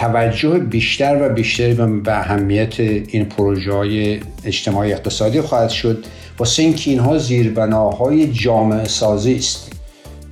توجه 0.00 0.58
بیشتر 0.58 1.18
و 1.22 1.34
بیشتری 1.34 1.74
به 1.74 2.18
اهمیت 2.18 2.80
این 2.80 3.24
پروژه 3.24 3.72
های 3.72 4.20
اجتماعی 4.44 4.92
اقتصادی 4.92 5.40
خواهد 5.40 5.70
شد. 5.70 6.04
واسه 6.38 6.62
اینکه 6.62 6.90
اینها 6.90 7.18
زیربناهای 7.18 8.32
جامعه 8.32 8.84
سازی 8.84 9.34
است 9.34 9.72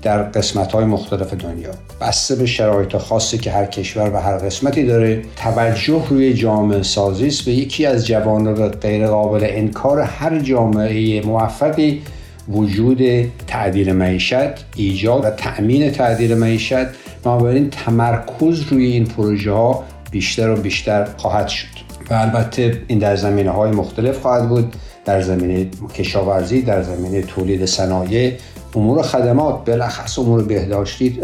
در 0.03 0.23
قسمت 0.23 0.73
های 0.73 0.85
مختلف 0.85 1.35
دنیا. 1.35 1.71
بسته 2.01 2.35
به 2.35 2.47
شرایط 2.47 2.97
خاصی 2.97 3.39
که 3.39 3.51
هر 3.51 3.67
کشور 3.67 4.11
و 4.15 4.17
هر 4.17 4.39
قسمتی 4.39 4.85
داره 4.85 5.23
توجه 5.37 6.09
روی 6.11 6.35
جامعه 6.35 6.83
سازی 6.83 7.27
است. 7.27 7.49
و 7.49 7.51
یکی 7.51 7.87
از 7.87 8.07
جوانب 8.07 8.69
غیر 8.69 9.07
قابل 9.07 9.47
انکار 9.49 10.01
هر 10.01 10.39
جامعه 10.39 11.23
موفقی 11.27 12.03
وجود 12.49 13.01
تعدیل 13.47 13.93
معیشت 13.93 14.65
ایجاد 14.77 15.25
و 15.25 15.31
تأمین 15.31 15.91
تعدیل 15.91 16.35
معیشت 16.35 16.87
بنابراین 17.25 17.71
تمرکز 17.71 18.63
روی 18.63 18.87
این 18.87 19.05
پروژه 19.05 19.53
ها 19.53 19.85
بیشتر 20.11 20.51
و 20.51 20.57
بیشتر 20.57 21.05
خواهد 21.17 21.49
شد. 21.49 21.85
و 22.11 22.15
البته 22.15 22.83
این 22.87 22.99
در 22.99 23.17
زمینه 23.17 23.51
های 23.51 23.71
مختلف 23.71 24.19
خواهد 24.19 24.49
بود 24.49 24.77
در 25.05 25.23
زمینه 25.23 25.71
کشاورزی 25.95 26.63
در 26.63 26.83
زمینه 26.83 27.23
تولید 27.23 27.65
صنایع 27.65 28.33
امور 28.75 29.03
خدمات 29.03 29.65
بلخص 29.65 30.19
امور 30.19 30.43
بهداشتی 30.43 31.21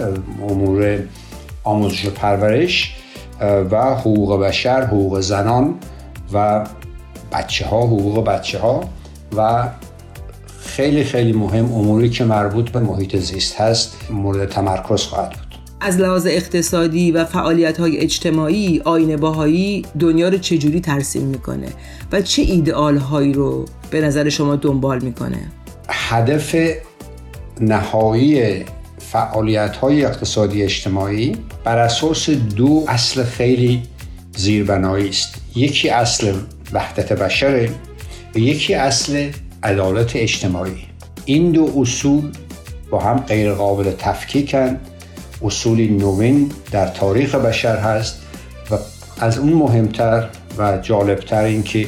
امور 0.48 0.98
آموزش 1.64 2.06
و 2.06 2.10
پرورش 2.10 2.96
و 3.70 3.94
حقوق 3.94 4.40
بشر 4.40 4.84
حقوق 4.84 5.20
زنان 5.20 5.74
و 6.32 6.66
بچه 7.32 7.66
ها 7.66 7.80
حقوق 7.80 8.24
بچه 8.24 8.58
ها 8.58 8.80
و 9.36 9.68
خیلی 10.60 11.04
خیلی 11.04 11.32
مهم 11.32 11.72
اموری 11.74 12.10
که 12.10 12.24
مربوط 12.24 12.70
به 12.70 12.80
محیط 12.80 13.16
زیست 13.16 13.60
هست 13.60 13.96
مورد 14.10 14.48
تمرکز 14.48 15.02
خواهد 15.02 15.30
بود. 15.30 15.49
از 15.80 15.98
لحاظ 15.98 16.26
اقتصادی 16.26 17.10
و 17.10 17.24
فعالیت 17.24 17.80
های 17.80 17.98
اجتماعی 17.98 18.82
آین 18.84 19.16
باهایی 19.16 19.84
دنیا 19.98 20.28
رو 20.28 20.38
چجوری 20.38 20.80
ترسیم 20.80 21.22
می‌کنه 21.22 21.68
و 22.12 22.22
چه 22.22 22.42
ایدئال 22.42 22.96
هایی 22.96 23.32
رو 23.32 23.64
به 23.90 24.00
نظر 24.00 24.28
شما 24.28 24.56
دنبال 24.56 25.02
می‌کنه؟ 25.02 25.52
هدف 25.88 26.56
نهایی 27.60 28.64
فعالیت 28.98 29.76
های 29.76 30.04
اقتصادی 30.04 30.62
اجتماعی 30.62 31.36
بر 31.64 31.78
اساس 31.78 32.30
دو 32.30 32.84
اصل 32.88 33.24
خیلی 33.24 33.82
زیربنایی 34.36 35.08
است. 35.08 35.34
یکی 35.56 35.88
اصل 35.88 36.34
وحدت 36.72 37.12
بشر 37.12 37.68
و 38.34 38.38
یکی 38.38 38.74
اصل 38.74 39.30
عدالت 39.62 40.16
اجتماعی. 40.16 40.86
این 41.24 41.52
دو 41.52 41.72
اصول 41.76 42.22
با 42.90 43.00
هم 43.00 43.16
غیر 43.18 43.52
قابل 43.52 43.90
تفکیکن. 43.98 44.78
اصولی 45.42 45.88
نوین 45.88 46.52
در 46.70 46.86
تاریخ 46.86 47.34
بشر 47.34 47.76
هست 47.76 48.22
و 48.70 48.74
از 49.20 49.38
اون 49.38 49.52
مهمتر 49.52 50.28
و 50.58 50.78
جالبتر 50.78 51.44
این 51.44 51.62
که 51.62 51.86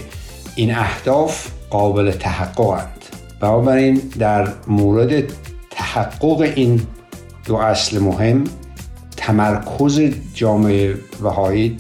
این 0.55 0.75
اهداف 0.75 1.49
قابل 1.71 2.11
تحققند 2.11 3.05
بنابراین 3.41 3.95
در 4.19 4.49
مورد 4.67 5.25
تحقق 5.71 6.41
این 6.41 6.87
دو 7.47 7.57
اصل 7.57 7.99
مهم 7.99 8.45
تمرکز 9.17 10.01
جامعه 10.35 10.95
وهایی 11.23 11.77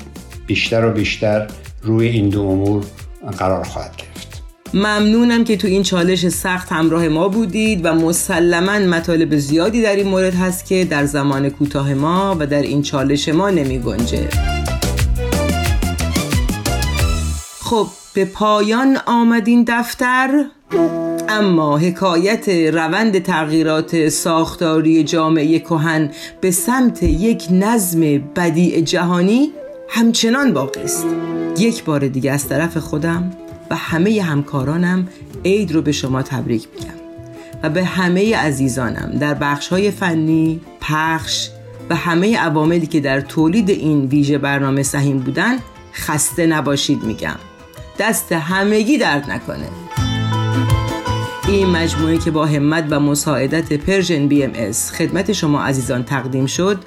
بیشتر 0.47 0.85
و 0.85 0.93
بیشتر 0.93 1.47
روی 1.83 2.09
این 2.09 2.29
دو 2.29 2.43
امور 2.43 2.85
قرار 3.39 3.64
خواهد 3.64 3.97
گرفت. 3.97 4.12
ممنونم 4.75 5.45
که 5.45 5.57
تو 5.57 5.68
این 5.68 5.83
چالش 5.83 6.29
سخت 6.29 6.73
همراه 6.73 7.09
ما 7.09 7.29
بودید 7.29 7.81
و 7.85 7.95
مسلما 7.95 8.79
مطالب 8.79 9.37
زیادی 9.37 9.83
در 9.83 9.97
این 9.97 10.09
مورد 10.09 10.35
هست 10.35 10.66
که 10.66 10.85
در 10.85 11.05
زمان 11.05 11.51
کوتاه 11.51 11.95
ما 11.95 12.37
و 12.39 12.47
در 12.47 12.62
این 12.62 12.83
چالش 12.83 13.29
ما 13.29 13.51
نمی 13.51 13.79
گنجه. 13.79 14.29
خب 17.61 17.87
به 18.14 18.25
پایان 18.25 18.99
آمدین 19.07 19.64
دفتر 19.68 20.45
اما 21.29 21.79
حکایت 21.79 22.49
روند 22.49 23.18
تغییرات 23.18 24.09
ساختاری 24.09 25.05
جامعه 25.05 25.59
کهن 25.59 26.11
به 26.41 26.51
سمت 26.51 27.03
یک 27.03 27.45
نظم 27.51 28.01
بدیع 28.37 28.81
جهانی 28.81 29.53
همچنان 29.89 30.53
باقی 30.53 30.81
است 30.81 31.07
یک 31.59 31.85
بار 31.85 32.09
دیگه 32.09 32.33
از 32.33 32.49
طرف 32.49 32.77
خودم 32.77 33.31
و 33.73 33.75
همه 33.75 34.23
همکارانم 34.23 35.09
عید 35.45 35.73
رو 35.73 35.83
به 35.83 35.93
شما 35.93 36.23
تبریک 36.23 36.68
میگم. 36.75 36.95
و 37.62 37.70
به 37.70 37.85
همه 37.85 38.37
عزیزانم 38.37 39.18
در 39.20 39.35
بخش 39.35 39.68
های 39.68 39.91
فنی، 39.91 40.61
پخش 40.81 41.49
و 41.91 41.95
همه 41.95 42.39
عواملی 42.39 42.87
که 42.87 43.01
در 43.01 43.20
تولید 43.20 43.70
این 43.70 44.05
ویژه 44.05 44.39
برنامه 44.39 44.83
سهیم 44.83 45.18
بودن 45.18 45.57
خسته 45.95 46.47
نباشید 46.47 47.03
میگم. 47.03 47.37
دست 47.99 48.33
همگی 48.33 48.99
درد 48.99 49.31
نکنه. 49.31 49.68
این 51.49 51.66
مجموعه 51.66 52.18
که 52.18 52.31
با 52.31 52.47
همت 52.47 52.85
و 52.91 53.01
مساعدت 53.01 53.73
Persian 53.72 54.28
BMS 54.28 54.91
خدمت 54.91 55.33
شما 55.33 55.62
عزیزان 55.62 56.05
تقدیم 56.05 56.47
شد 56.47 56.79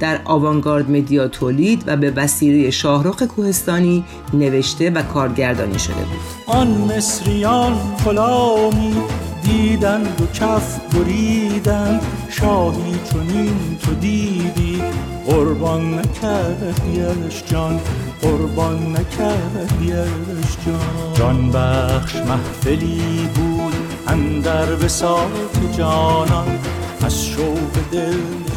در 0.00 0.20
آوانگارد 0.24 0.90
Media 0.90 1.28
تولید 1.28 1.84
و 1.86 1.96
به 1.96 2.10
وسیله 2.10 2.70
شاهرخ 2.70 3.22
کوهستانی 3.22 4.04
نوشته 4.34 4.90
و 4.90 5.02
کارگردانی 5.02 5.78
شده 5.78 5.94
بود. 5.94 6.20
آن 6.46 6.68
مصریان 6.68 7.72
غلامی 8.04 8.96
دیدند 9.42 10.22
و 10.22 10.26
کف 10.38 10.78
بریدند 10.94 12.02
شاهی 12.30 12.94
چونین 13.12 13.78
تو 13.82 13.94
دیدی 13.94 14.82
قربان 15.26 15.94
نکردیش 15.94 17.42
جان 17.46 17.80
قربان 18.22 18.96
نکردیش 18.96 20.56
جان. 20.66 21.14
جان 21.14 21.50
بخش 21.50 22.16
محفلی 22.16 23.28
بود 23.34 23.74
اندر 24.06 24.84
وساط 24.84 25.28
جانان 25.78 26.58
از 27.04 27.24
شوق 27.24 27.72
دل 27.92 28.47